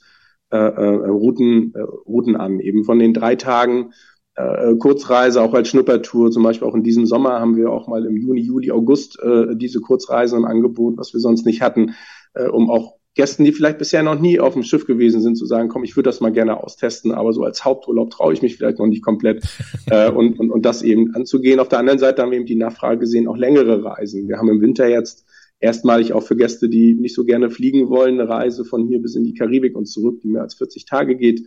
äh, 0.52 0.58
äh, 0.58 1.08
Routen, 1.08 1.74
äh, 1.76 1.82
Routen 1.82 2.38
an. 2.38 2.62
Eben 2.62 2.86
von 2.86 3.00
den 3.00 3.14
drei 3.14 3.36
Tagen 3.36 3.92
äh, 4.36 4.76
Kurzreise 4.76 5.42
auch 5.42 5.54
als 5.54 5.70
Schnuppertour. 5.70 6.32
Zum 6.32 6.44
Beispiel 6.44 6.68
auch 6.68 6.76
in 6.76 6.84
diesem 6.84 7.06
Sommer 7.06 7.40
haben 7.40 7.56
wir 7.56 7.72
auch 7.72 7.88
mal 7.88 8.06
im 8.06 8.18
Juni, 8.18 8.42
Juli, 8.42 8.72
August 8.72 9.20
äh, 9.22 9.56
diese 9.56 9.82
Kurzreise 9.82 10.36
im 10.36 10.46
Angebot, 10.46 10.98
was 10.98 11.14
wir 11.14 11.20
sonst 11.20 11.46
nicht 11.46 11.62
hatten, 11.62 11.96
äh, 12.34 12.48
um 12.48 12.70
auch 12.70 12.96
Gästen, 13.16 13.46
die 13.46 13.54
vielleicht 13.54 13.78
bisher 13.78 14.04
noch 14.04 14.20
nie 14.20 14.42
auf 14.42 14.54
dem 14.54 14.64
Schiff 14.64 14.86
gewesen 14.86 15.22
sind, 15.22 15.38
zu 15.38 15.46
sagen, 15.46 15.70
komm, 15.70 15.86
ich 15.86 15.96
würde 15.96 16.10
das 16.10 16.20
mal 16.20 16.34
gerne 16.34 16.62
austesten, 16.62 17.14
aber 17.14 17.32
so 17.32 17.44
als 17.44 17.64
Haupturlaub 17.64 18.10
traue 18.12 18.34
ich 18.34 18.42
mich 18.42 18.58
vielleicht 18.58 18.78
noch 18.78 18.88
nicht 18.88 19.04
komplett 19.04 19.46
äh, 19.90 20.12
und, 20.12 20.38
und, 20.38 20.52
und 20.52 20.66
das 20.66 20.82
eben 20.82 21.16
anzugehen. 21.16 21.62
Auf 21.62 21.70
der 21.70 21.80
anderen 21.80 22.00
Seite 22.00 22.22
haben 22.22 22.32
wir 22.32 22.38
eben 22.38 22.46
die 22.46 22.58
Nachfrage 22.58 23.00
gesehen, 23.00 23.30
auch 23.30 23.38
längere 23.38 23.86
Reisen. 23.86 24.28
Wir 24.28 24.38
haben 24.38 24.50
im 24.50 24.60
Winter 24.60 24.90
jetzt 24.90 25.26
erstmalig 25.62 26.12
auch 26.12 26.24
für 26.24 26.36
Gäste, 26.36 26.68
die 26.68 26.94
nicht 26.94 27.16
so 27.16 27.24
gerne 27.24 27.50
fliegen 27.50 27.88
wollen, 27.88 28.20
eine 28.20 28.28
Reise 28.28 28.66
von 28.66 28.86
hier 28.86 29.02
bis 29.02 29.16
in 29.16 29.24
die 29.24 29.34
Karibik 29.34 29.78
und 29.78 29.86
zurück, 29.86 30.20
die 30.22 30.28
mehr 30.28 30.42
als 30.42 30.56
40 30.56 30.86
Tage 30.86 31.16
geht 31.16 31.42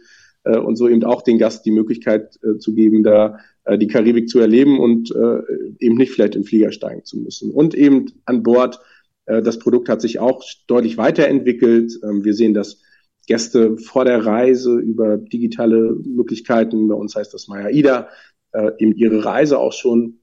äh, 0.49 0.59
und 0.59 0.77
so 0.77 0.89
eben 0.89 1.05
auch 1.05 1.23
den 1.23 1.39
Gast 1.39 1.67
die 1.67 1.71
Möglichkeit 1.71 2.39
äh, 2.43 2.59
zu 2.59 2.75
geben, 2.75 3.03
da 3.03 3.39
äh, 3.65 3.79
die 3.79 3.87
Karibik 3.87 4.29
zu 4.29 4.41
erleben 4.41 4.81
und 4.81 5.11
äh, 5.11 5.43
eben 5.79 5.97
nicht 5.97 6.13
vielleicht 6.13 6.35
in 6.35 6.45
Flieger 6.45 6.73
steigen 6.73 7.05
zu 7.05 7.19
müssen. 7.19 7.51
Und 7.51 7.75
eben 7.75 8.07
an 8.25 8.43
Bord, 8.43 8.81
äh, 9.27 9.43
das 9.43 9.59
Produkt 9.59 9.89
hat 9.89 10.01
sich 10.01 10.19
auch 10.19 10.43
deutlich 10.67 10.97
weiterentwickelt. 10.97 11.99
Ähm, 12.03 12.25
wir 12.25 12.35
sehen, 12.35 12.55
dass 12.55 12.81
Gäste 13.27 13.77
vor 13.77 14.07
der 14.07 14.25
Reise 14.25 14.79
über 14.79 15.19
digitale 15.19 15.95
Möglichkeiten, 16.05 16.89
bei 16.89 16.95
uns 16.95 17.15
heißt 17.15 17.35
das 17.35 17.47
Maya 17.47 17.69
Ida, 17.69 18.09
äh, 18.53 18.71
eben 18.79 18.95
ihre 18.95 19.25
Reise 19.25 19.59
auch 19.59 19.75
schon 19.75 20.21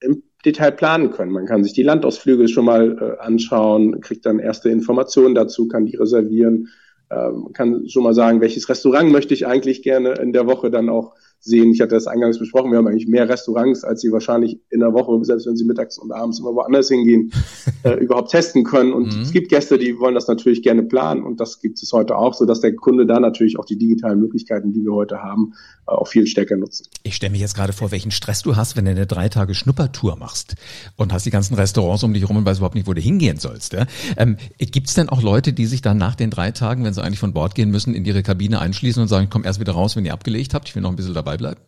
im 0.00 0.22
Detail 0.44 0.70
planen 0.70 1.10
können. 1.10 1.32
Man 1.32 1.46
kann 1.46 1.64
sich 1.64 1.72
die 1.72 1.82
Landausflüge 1.82 2.46
schon 2.46 2.64
mal 2.64 2.96
äh, 3.00 3.20
anschauen, 3.20 4.00
kriegt 4.00 4.24
dann 4.24 4.38
erste 4.38 4.68
Informationen 4.68 5.34
dazu, 5.34 5.66
kann 5.66 5.86
die 5.86 5.96
reservieren, 5.96 6.68
ähm, 7.10 7.52
kann 7.52 7.88
schon 7.88 8.02
mal 8.02 8.14
sagen, 8.14 8.40
welches 8.40 8.68
Restaurant 8.68 9.10
möchte 9.10 9.34
ich 9.34 9.46
eigentlich 9.46 9.82
gerne 9.82 10.14
in 10.14 10.32
der 10.32 10.46
Woche 10.46 10.70
dann 10.70 10.88
auch 10.88 11.14
sehen. 11.40 11.72
Ich 11.72 11.80
hatte 11.80 11.94
das 11.94 12.06
eingangs 12.06 12.38
besprochen, 12.38 12.70
wir 12.70 12.78
haben 12.78 12.86
eigentlich 12.86 13.06
mehr 13.06 13.28
Restaurants, 13.28 13.84
als 13.84 14.00
Sie 14.00 14.12
wahrscheinlich 14.12 14.60
in 14.70 14.80
der 14.80 14.92
Woche, 14.92 15.24
selbst 15.24 15.46
wenn 15.46 15.56
Sie 15.56 15.64
mittags 15.64 15.98
und 15.98 16.12
abends 16.12 16.40
immer 16.40 16.54
woanders 16.54 16.88
hingehen, 16.88 17.32
äh, 17.84 17.94
überhaupt 17.94 18.30
testen 18.30 18.64
können. 18.64 18.92
Und 18.92 19.14
mhm. 19.14 19.22
es 19.22 19.32
gibt 19.32 19.48
Gäste, 19.48 19.78
die 19.78 19.98
wollen 19.98 20.14
das 20.14 20.28
natürlich 20.28 20.62
gerne 20.62 20.82
planen 20.82 21.22
und 21.22 21.40
das 21.40 21.60
gibt 21.60 21.82
es 21.82 21.92
heute 21.92 22.16
auch, 22.16 22.34
so 22.34 22.44
dass 22.44 22.60
der 22.60 22.74
Kunde 22.74 23.06
da 23.06 23.20
natürlich 23.20 23.58
auch 23.58 23.64
die 23.64 23.78
digitalen 23.78 24.20
Möglichkeiten, 24.20 24.72
die 24.72 24.84
wir 24.84 24.92
heute 24.92 25.22
haben, 25.22 25.54
äh, 25.86 25.92
auch 25.92 26.08
viel 26.08 26.26
stärker 26.26 26.56
nutzen. 26.56 26.86
Ich 27.02 27.14
stelle 27.16 27.32
mir 27.32 27.38
jetzt 27.38 27.54
gerade 27.54 27.72
vor, 27.72 27.90
welchen 27.90 28.10
Stress 28.10 28.42
du 28.42 28.56
hast, 28.56 28.76
wenn 28.76 28.84
du 28.84 28.90
eine 28.90 29.06
drei 29.06 29.28
Tage 29.28 29.54
Schnuppertour 29.54 30.16
machst 30.16 30.56
und 30.96 31.12
hast 31.12 31.26
die 31.26 31.30
ganzen 31.30 31.54
Restaurants 31.54 32.02
um 32.02 32.12
dich 32.12 32.22
herum 32.22 32.36
und 32.36 32.44
weißt 32.44 32.60
überhaupt 32.60 32.74
nicht, 32.74 32.86
wo 32.86 32.94
du 32.94 33.00
hingehen 33.00 33.38
sollst. 33.38 33.72
Ja? 33.72 33.86
Ähm, 34.16 34.36
gibt 34.58 34.88
es 34.88 34.94
denn 34.94 35.08
auch 35.08 35.22
Leute, 35.22 35.52
die 35.52 35.66
sich 35.66 35.82
dann 35.82 35.98
nach 35.98 36.14
den 36.14 36.30
drei 36.30 36.50
Tagen, 36.50 36.84
wenn 36.84 36.94
sie 36.94 37.02
eigentlich 37.02 37.18
von 37.18 37.32
Bord 37.32 37.54
gehen 37.54 37.70
müssen, 37.70 37.94
in 37.94 38.04
ihre 38.04 38.22
Kabine 38.22 38.60
einschließen 38.60 39.00
und 39.02 39.08
sagen, 39.08 39.24
ich 39.24 39.30
komme 39.30 39.44
erst 39.44 39.60
wieder 39.60 39.72
raus, 39.72 39.96
wenn 39.96 40.04
ihr 40.04 40.12
abgelegt 40.12 40.54
habt, 40.54 40.68
ich 40.68 40.74
will 40.74 40.82
noch 40.82 40.90
ein 40.90 40.96
bisschen 40.96 41.14
dabei 41.14 41.27
bleiben? 41.36 41.60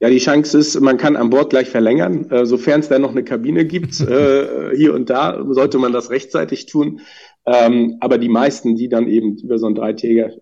Ja, 0.00 0.10
die 0.10 0.18
Chance 0.18 0.58
ist, 0.58 0.80
man 0.80 0.96
kann 0.96 1.14
an 1.14 1.30
Bord 1.30 1.50
gleich 1.50 1.70
verlängern. 1.70 2.28
Äh, 2.30 2.44
sofern 2.44 2.80
es 2.80 2.88
da 2.88 2.98
noch 2.98 3.12
eine 3.12 3.22
Kabine 3.22 3.64
gibt, 3.64 4.00
äh, 4.00 4.76
hier 4.76 4.94
und 4.94 5.10
da, 5.10 5.44
sollte 5.50 5.78
man 5.78 5.92
das 5.92 6.10
rechtzeitig 6.10 6.66
tun. 6.66 7.00
Ähm, 7.46 7.98
aber 8.00 8.18
die 8.18 8.28
meisten, 8.28 8.76
die 8.76 8.88
dann 8.88 9.06
eben 9.06 9.36
über 9.38 9.58
so 9.58 9.66
ein 9.66 9.74
Dreitäger 9.74 10.32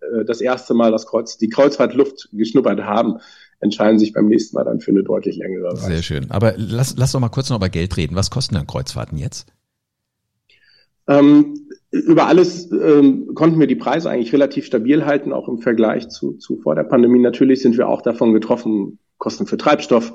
äh, 0.00 0.24
das 0.24 0.40
erste 0.40 0.74
Mal 0.74 0.92
das 0.92 1.06
Kreuz, 1.06 1.36
die 1.36 1.48
Kreuzfahrtluft 1.48 2.28
geschnuppert 2.32 2.80
haben, 2.80 3.18
entscheiden 3.60 3.98
sich 3.98 4.12
beim 4.12 4.28
nächsten 4.28 4.56
Mal 4.56 4.64
dann 4.64 4.80
für 4.80 4.92
eine 4.92 5.02
deutlich 5.02 5.36
längere 5.36 5.72
Reise. 5.72 5.86
Sehr 5.86 6.02
schön. 6.02 6.30
Aber 6.30 6.54
lass, 6.56 6.94
lass 6.96 7.12
doch 7.12 7.20
mal 7.20 7.28
kurz 7.28 7.50
noch 7.50 7.56
über 7.56 7.68
Geld 7.68 7.96
reden. 7.96 8.14
Was 8.14 8.30
kosten 8.30 8.54
denn 8.54 8.66
Kreuzfahrten 8.66 9.18
jetzt? 9.18 9.48
Ähm, 11.08 11.67
über 11.90 12.26
alles 12.26 12.70
ähm, 12.70 13.34
konnten 13.34 13.58
wir 13.58 13.66
die 13.66 13.74
Preise 13.74 14.10
eigentlich 14.10 14.32
relativ 14.32 14.66
stabil 14.66 15.06
halten, 15.06 15.32
auch 15.32 15.48
im 15.48 15.58
Vergleich 15.58 16.08
zu, 16.08 16.34
zu 16.34 16.58
vor 16.58 16.74
der 16.74 16.84
Pandemie. 16.84 17.18
Natürlich 17.18 17.62
sind 17.62 17.78
wir 17.78 17.88
auch 17.88 18.02
davon 18.02 18.34
getroffen, 18.34 18.98
Kosten 19.16 19.46
für 19.46 19.56
Treibstoff, 19.56 20.12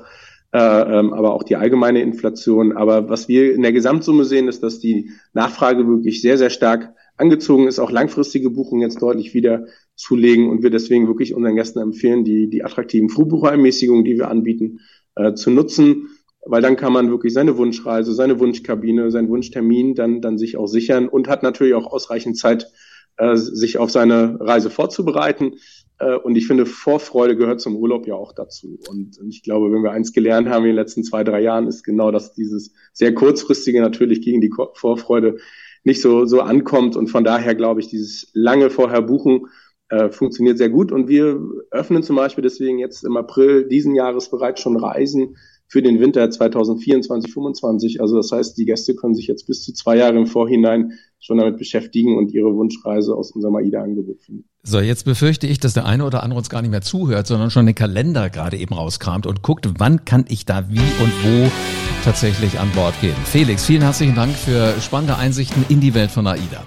äh, 0.52 0.58
ähm, 0.58 1.12
aber 1.12 1.34
auch 1.34 1.42
die 1.42 1.56
allgemeine 1.56 2.00
Inflation. 2.00 2.76
Aber 2.76 3.08
was 3.08 3.28
wir 3.28 3.54
in 3.54 3.62
der 3.62 3.72
Gesamtsumme 3.72 4.24
sehen, 4.24 4.46
ist, 4.46 4.62
dass 4.62 4.78
die 4.78 5.10
Nachfrage 5.32 5.86
wirklich 5.88 6.22
sehr, 6.22 6.38
sehr 6.38 6.50
stark 6.50 6.94
angezogen 7.16 7.66
ist, 7.66 7.80
auch 7.80 7.90
langfristige 7.90 8.50
Buchungen 8.50 8.82
jetzt 8.82 9.02
deutlich 9.02 9.34
wieder 9.34 9.66
zulegen 9.96 10.50
und 10.50 10.62
wir 10.62 10.70
deswegen 10.70 11.08
wirklich 11.08 11.34
unseren 11.34 11.56
Gästen 11.56 11.80
empfehlen, 11.80 12.24
die, 12.24 12.48
die 12.48 12.64
attraktiven 12.64 13.08
Frühbucherermäßigungen, 13.08 14.04
die 14.04 14.16
wir 14.16 14.28
anbieten, 14.28 14.80
äh, 15.16 15.34
zu 15.34 15.50
nutzen 15.50 16.08
weil 16.46 16.62
dann 16.62 16.76
kann 16.76 16.92
man 16.92 17.10
wirklich 17.10 17.32
seine 17.32 17.56
Wunschreise, 17.56 18.14
seine 18.14 18.38
Wunschkabine, 18.38 19.10
seinen 19.10 19.28
Wunschtermin 19.28 19.94
dann, 19.94 20.20
dann 20.20 20.38
sich 20.38 20.56
auch 20.56 20.66
sichern 20.66 21.08
und 21.08 21.28
hat 21.28 21.42
natürlich 21.42 21.74
auch 21.74 21.86
ausreichend 21.86 22.36
Zeit, 22.36 22.70
äh, 23.16 23.36
sich 23.36 23.78
auf 23.78 23.90
seine 23.90 24.38
Reise 24.40 24.70
vorzubereiten. 24.70 25.54
Äh, 25.98 26.16
und 26.16 26.36
ich 26.36 26.46
finde, 26.46 26.66
Vorfreude 26.66 27.36
gehört 27.36 27.60
zum 27.60 27.76
Urlaub 27.76 28.06
ja 28.06 28.14
auch 28.14 28.32
dazu. 28.32 28.78
Und 28.88 29.18
ich 29.28 29.42
glaube, 29.42 29.72
wenn 29.72 29.82
wir 29.82 29.92
eins 29.92 30.12
gelernt 30.12 30.48
haben 30.48 30.64
in 30.64 30.70
den 30.70 30.76
letzten 30.76 31.04
zwei, 31.04 31.24
drei 31.24 31.40
Jahren, 31.40 31.66
ist 31.66 31.84
genau, 31.84 32.10
dass 32.10 32.34
dieses 32.34 32.72
sehr 32.92 33.14
kurzfristige 33.14 33.80
natürlich 33.80 34.20
gegen 34.20 34.40
die 34.40 34.52
Vorfreude 34.74 35.38
nicht 35.84 36.00
so, 36.00 36.26
so 36.26 36.40
ankommt. 36.40 36.96
Und 36.96 37.08
von 37.08 37.24
daher 37.24 37.54
glaube 37.54 37.80
ich, 37.80 37.88
dieses 37.88 38.30
lange 38.32 38.70
vorher 38.70 39.02
buchen, 39.02 39.46
äh, 39.90 40.10
funktioniert 40.10 40.58
sehr 40.58 40.70
gut. 40.70 40.92
Und 40.92 41.08
wir 41.08 41.40
öffnen 41.70 42.02
zum 42.02 42.16
Beispiel 42.16 42.42
deswegen 42.42 42.78
jetzt 42.78 43.04
im 43.04 43.16
April 43.16 43.68
diesen 43.68 43.94
Jahres 43.94 44.30
bereits 44.30 44.60
schon 44.60 44.76
Reisen 44.76 45.36
für 45.74 45.82
den 45.82 45.98
Winter 45.98 46.30
2024, 46.30 47.32
2025. 47.32 48.00
Also 48.00 48.16
das 48.16 48.30
heißt, 48.30 48.56
die 48.56 48.64
Gäste 48.64 48.94
können 48.94 49.16
sich 49.16 49.26
jetzt 49.26 49.48
bis 49.48 49.64
zu 49.64 49.72
zwei 49.72 49.96
Jahre 49.96 50.16
im 50.16 50.28
Vorhinein 50.28 50.92
schon 51.18 51.38
damit 51.38 51.58
beschäftigen 51.58 52.16
und 52.16 52.32
ihre 52.32 52.54
Wunschreise 52.54 53.12
aus 53.12 53.32
unserem 53.32 53.56
AIDA-Angebot 53.56 54.22
finden. 54.22 54.44
So, 54.62 54.78
jetzt 54.78 55.04
befürchte 55.04 55.48
ich, 55.48 55.58
dass 55.58 55.74
der 55.74 55.84
eine 55.84 56.04
oder 56.04 56.22
andere 56.22 56.38
uns 56.38 56.48
gar 56.48 56.62
nicht 56.62 56.70
mehr 56.70 56.82
zuhört, 56.82 57.26
sondern 57.26 57.50
schon 57.50 57.66
den 57.66 57.74
Kalender 57.74 58.30
gerade 58.30 58.56
eben 58.56 58.72
rauskramt 58.72 59.26
und 59.26 59.42
guckt, 59.42 59.68
wann 59.78 60.04
kann 60.04 60.26
ich 60.28 60.46
da 60.46 60.70
wie 60.70 60.78
und 60.78 61.12
wo 61.24 61.50
tatsächlich 62.04 62.60
an 62.60 62.70
Bord 62.76 62.94
gehen. 63.00 63.16
Felix, 63.24 63.64
vielen 63.64 63.82
herzlichen 63.82 64.14
Dank 64.14 64.32
für 64.32 64.80
spannende 64.80 65.16
Einsichten 65.16 65.64
in 65.68 65.80
die 65.80 65.94
Welt 65.94 66.12
von 66.12 66.28
AIDA. 66.28 66.62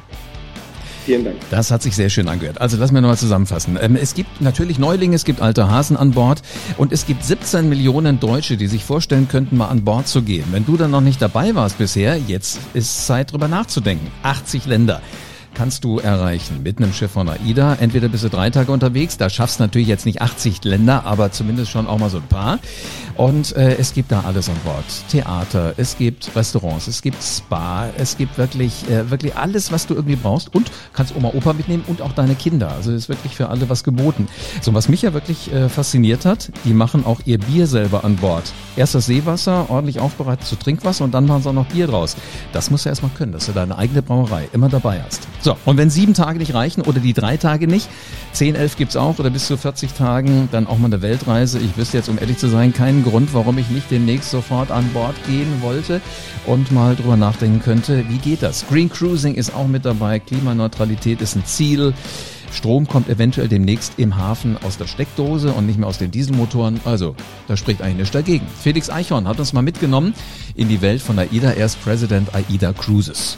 Vielen 1.07 1.23
Dank. 1.23 1.37
Das 1.51 1.71
hat 1.71 1.81
sich 1.81 1.95
sehr 1.95 2.09
schön 2.09 2.27
angehört. 2.27 2.59
Also 2.59 2.75
lass 2.75 2.91
mir 2.91 3.01
nochmal 3.01 3.17
zusammenfassen. 3.17 3.79
Ähm, 3.81 3.95
es 3.95 4.13
gibt 4.13 4.41
natürlich 4.41 4.77
Neulinge, 4.77 5.15
es 5.15 5.23
gibt 5.23 5.39
alte 5.41 5.71
Hasen 5.71 5.95
an 5.95 6.11
Bord 6.11 6.41
und 6.75 6.91
es 6.91 7.05
gibt 7.05 7.23
17 7.23 7.69
Millionen 7.69 8.19
Deutsche, 8.19 8.57
die 8.57 8.67
sich 8.67 8.83
vorstellen 8.83 9.29
könnten, 9.29 9.55
mal 9.55 9.69
an 9.69 9.85
Bord 9.85 10.09
zu 10.09 10.21
gehen. 10.21 10.43
Wenn 10.51 10.65
du 10.65 10.75
dann 10.75 10.91
noch 10.91 10.99
nicht 10.99 11.21
dabei 11.21 11.55
warst 11.55 11.77
bisher, 11.77 12.17
jetzt 12.17 12.59
ist 12.73 13.07
Zeit 13.07 13.31
drüber 13.31 13.47
nachzudenken. 13.47 14.11
80 14.23 14.65
Länder 14.65 15.01
kannst 15.57 15.83
du 15.83 15.97
erreichen 15.97 16.61
mit 16.61 16.77
einem 16.77 16.93
Schiff 16.93 17.11
von 17.11 17.27
AIDA. 17.27 17.77
Entweder 17.79 18.09
bist 18.09 18.23
du 18.23 18.29
drei 18.29 18.51
Tage 18.51 18.71
unterwegs, 18.71 19.17
da 19.17 19.27
schaffst 19.27 19.59
natürlich 19.59 19.87
jetzt 19.87 20.05
nicht 20.05 20.21
80 20.21 20.63
Länder, 20.63 21.05
aber 21.05 21.31
zumindest 21.31 21.71
schon 21.71 21.87
auch 21.87 21.97
mal 21.97 22.11
so 22.11 22.17
ein 22.17 22.27
paar. 22.27 22.59
Und 23.15 23.55
äh, 23.55 23.75
es 23.77 23.95
gibt 23.95 24.11
da 24.11 24.21
alles 24.21 24.49
an 24.49 24.55
Bord. 24.63 24.85
Theater, 25.09 25.73
es 25.77 25.97
gibt 25.97 26.35
Restaurants, 26.35 26.85
es 26.85 27.01
gibt 27.01 27.23
Spa, 27.23 27.89
es 27.97 28.17
gibt 28.17 28.37
wirklich, 28.37 28.87
äh, 28.87 29.09
wirklich 29.09 29.35
alles, 29.35 29.71
was 29.71 29.87
du 29.87 29.95
irgendwie 29.95 30.15
brauchst 30.15 30.53
und 30.53 30.69
kannst 30.93 31.15
Oma, 31.15 31.29
Opa 31.29 31.53
mitnehmen 31.53 31.83
und 31.87 32.03
auch 32.03 32.11
deine 32.11 32.35
Kinder. 32.35 32.71
Also 32.71 32.91
ist 32.91 33.09
wirklich 33.09 33.35
für 33.35 33.49
alle 33.49 33.67
was 33.67 33.83
geboten. 33.83 34.27
So, 34.61 34.75
was 34.75 34.89
mich 34.89 35.01
ja 35.01 35.13
wirklich 35.15 35.51
äh, 35.51 35.69
fasziniert 35.69 36.25
hat, 36.25 36.51
die 36.65 36.73
machen 36.73 37.03
auch 37.03 37.21
ihr 37.25 37.39
Bier 37.39 37.65
selber 37.65 38.03
an 38.03 38.17
Bord. 38.17 38.53
Erst 38.77 38.93
das 38.93 39.07
Seewasser, 39.07 39.69
ordentlich 39.69 39.99
aufbereitet 39.99 40.45
zu 40.45 40.55
Trinkwasser 40.55 41.03
und 41.03 41.13
dann 41.13 41.25
machen 41.25 41.41
sie 41.41 41.49
auch 41.49 41.53
noch 41.53 41.65
Bier 41.65 41.87
draus. 41.87 42.15
Das 42.53 42.69
musst 42.69 42.85
du 42.85 42.89
erstmal 42.89 43.11
können, 43.17 43.31
dass 43.31 43.47
du 43.47 43.51
deine 43.51 43.77
eigene 43.77 44.03
Brauerei 44.03 44.47
immer 44.53 44.69
dabei 44.69 45.01
hast. 45.03 45.27
So, 45.41 45.57
und 45.65 45.77
wenn 45.77 45.89
sieben 45.89 46.13
Tage 46.13 46.37
nicht 46.37 46.53
reichen 46.53 46.81
oder 46.81 46.99
die 46.99 47.13
drei 47.13 47.37
Tage 47.37 47.67
nicht, 47.67 47.89
zehn, 48.33 48.55
elf 48.55 48.77
gibt's 48.77 48.95
auch 48.95 49.17
oder 49.17 49.31
bis 49.31 49.47
zu 49.47 49.57
40 49.57 49.93
Tagen, 49.93 50.47
dann 50.51 50.67
auch 50.67 50.77
mal 50.77 50.85
eine 50.85 51.01
Weltreise. 51.01 51.57
Ich 51.57 51.75
wüsste 51.75 51.97
jetzt, 51.97 52.07
um 52.07 52.19
ehrlich 52.19 52.37
zu 52.37 52.49
sein, 52.49 52.71
keinen 52.71 53.03
Grund, 53.03 53.33
warum 53.33 53.57
ich 53.57 53.69
nicht 53.69 53.89
demnächst 53.89 54.29
sofort 54.29 54.69
an 54.69 54.87
Bord 54.93 55.15
gehen 55.25 55.61
wollte 55.61 55.99
und 56.45 56.71
mal 56.71 56.95
drüber 56.95 57.17
nachdenken 57.17 57.61
könnte, 57.61 58.05
wie 58.09 58.19
geht 58.19 58.43
das? 58.43 58.65
Green 58.67 58.89
Cruising 58.89 59.33
ist 59.33 59.55
auch 59.55 59.67
mit 59.67 59.85
dabei, 59.85 60.19
Klimaneutralität 60.19 61.21
ist 61.21 61.35
ein 61.35 61.45
Ziel. 61.45 61.93
Strom 62.51 62.87
kommt 62.87 63.09
eventuell 63.09 63.47
demnächst 63.47 63.93
im 63.97 64.17
Hafen 64.17 64.57
aus 64.63 64.77
der 64.77 64.87
Steckdose 64.87 65.51
und 65.51 65.65
nicht 65.65 65.77
mehr 65.77 65.87
aus 65.87 65.97
den 65.97 66.11
Dieselmotoren. 66.11 66.79
Also, 66.85 67.15
da 67.47 67.57
spricht 67.57 67.81
eigentlich 67.81 67.97
nichts 67.97 68.11
dagegen. 68.11 68.45
Felix 68.61 68.89
Eichhorn 68.89 69.27
hat 69.27 69.39
uns 69.39 69.53
mal 69.53 69.61
mitgenommen 69.61 70.13
in 70.55 70.67
die 70.69 70.81
Welt 70.81 71.01
von 71.01 71.19
AIDA. 71.19 71.51
Er 71.51 71.65
ist 71.65 71.81
President 71.83 72.33
AIDA 72.33 72.73
Cruises 72.73 73.37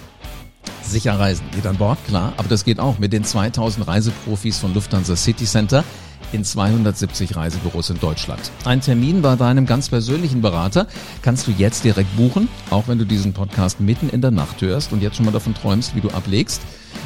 sicher 0.89 1.19
reisen. 1.19 1.45
Geht 1.53 1.67
an 1.67 1.77
Bord, 1.77 1.99
klar, 2.07 2.33
aber 2.37 2.49
das 2.49 2.65
geht 2.65 2.79
auch 2.79 2.99
mit 2.99 3.13
den 3.13 3.23
2000 3.23 3.87
Reiseprofis 3.87 4.57
von 4.57 4.73
Lufthansa 4.73 5.15
City 5.15 5.45
Center 5.45 5.83
in 6.31 6.43
270 6.43 7.35
Reisebüros 7.35 7.89
in 7.89 7.99
Deutschland. 7.99 8.51
Ein 8.65 8.81
Termin 8.81 9.21
bei 9.21 9.35
deinem 9.35 9.65
ganz 9.65 9.89
persönlichen 9.89 10.41
Berater 10.41 10.87
kannst 11.21 11.47
du 11.47 11.51
jetzt 11.51 11.83
direkt 11.83 12.15
buchen, 12.15 12.47
auch 12.69 12.87
wenn 12.87 12.97
du 12.97 13.05
diesen 13.05 13.33
Podcast 13.33 13.79
mitten 13.79 14.09
in 14.09 14.21
der 14.21 14.31
Nacht 14.31 14.61
hörst 14.61 14.91
und 14.93 15.01
jetzt 15.01 15.17
schon 15.17 15.25
mal 15.25 15.31
davon 15.31 15.53
träumst, 15.53 15.95
wie 15.95 16.01
du 16.01 16.09
ablegst 16.09 16.61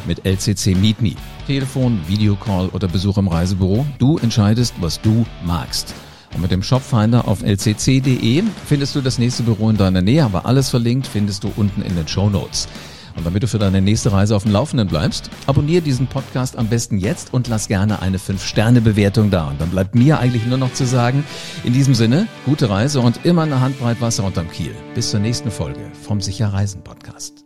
mit 0.05 0.25
LCC 0.25 0.75
Meet 0.75 1.01
Me. 1.01 1.15
Telefon, 1.47 1.99
Videocall 2.07 2.69
oder 2.69 2.87
Besuch 2.87 3.17
im 3.17 3.27
Reisebüro. 3.27 3.85
Du 3.99 4.17
entscheidest, 4.17 4.73
was 4.79 5.01
du 5.01 5.25
magst. 5.45 5.93
Und 6.33 6.41
mit 6.41 6.51
dem 6.51 6.63
Shopfinder 6.63 7.27
auf 7.27 7.43
lcc.de 7.43 8.43
findest 8.65 8.95
du 8.95 9.01
das 9.01 9.19
nächste 9.19 9.43
Büro 9.43 9.69
in 9.69 9.77
deiner 9.77 10.01
Nähe, 10.01 10.23
aber 10.23 10.45
alles 10.45 10.69
verlinkt 10.69 11.07
findest 11.07 11.43
du 11.43 11.51
unten 11.55 11.81
in 11.81 11.95
den 11.95 12.07
Show 12.07 12.29
Notes. 12.29 12.67
Und 13.15 13.25
damit 13.25 13.43
du 13.43 13.47
für 13.47 13.59
deine 13.59 13.81
nächste 13.81 14.11
Reise 14.11 14.35
auf 14.35 14.43
dem 14.43 14.51
Laufenden 14.51 14.87
bleibst, 14.87 15.29
abonniere 15.45 15.81
diesen 15.81 16.07
Podcast 16.07 16.57
am 16.57 16.67
besten 16.67 16.97
jetzt 16.97 17.33
und 17.33 17.47
lass 17.47 17.67
gerne 17.67 18.01
eine 18.01 18.17
5-Sterne-Bewertung 18.17 19.29
da. 19.29 19.47
Und 19.49 19.61
dann 19.61 19.69
bleibt 19.69 19.95
mir 19.95 20.19
eigentlich 20.19 20.45
nur 20.45 20.57
noch 20.57 20.73
zu 20.73 20.85
sagen, 20.85 21.23
in 21.63 21.73
diesem 21.73 21.95
Sinne, 21.95 22.27
gute 22.45 22.69
Reise 22.69 23.01
und 23.01 23.25
immer 23.25 23.43
eine 23.43 23.61
Handbreit 23.61 24.01
Wasser 24.01 24.23
unterm 24.23 24.49
Kiel. 24.49 24.75
Bis 24.95 25.11
zur 25.11 25.19
nächsten 25.19 25.51
Folge 25.51 25.91
vom 26.01 26.21
Sicher 26.21 26.47
Reisen 26.47 26.83
Podcast. 26.83 27.42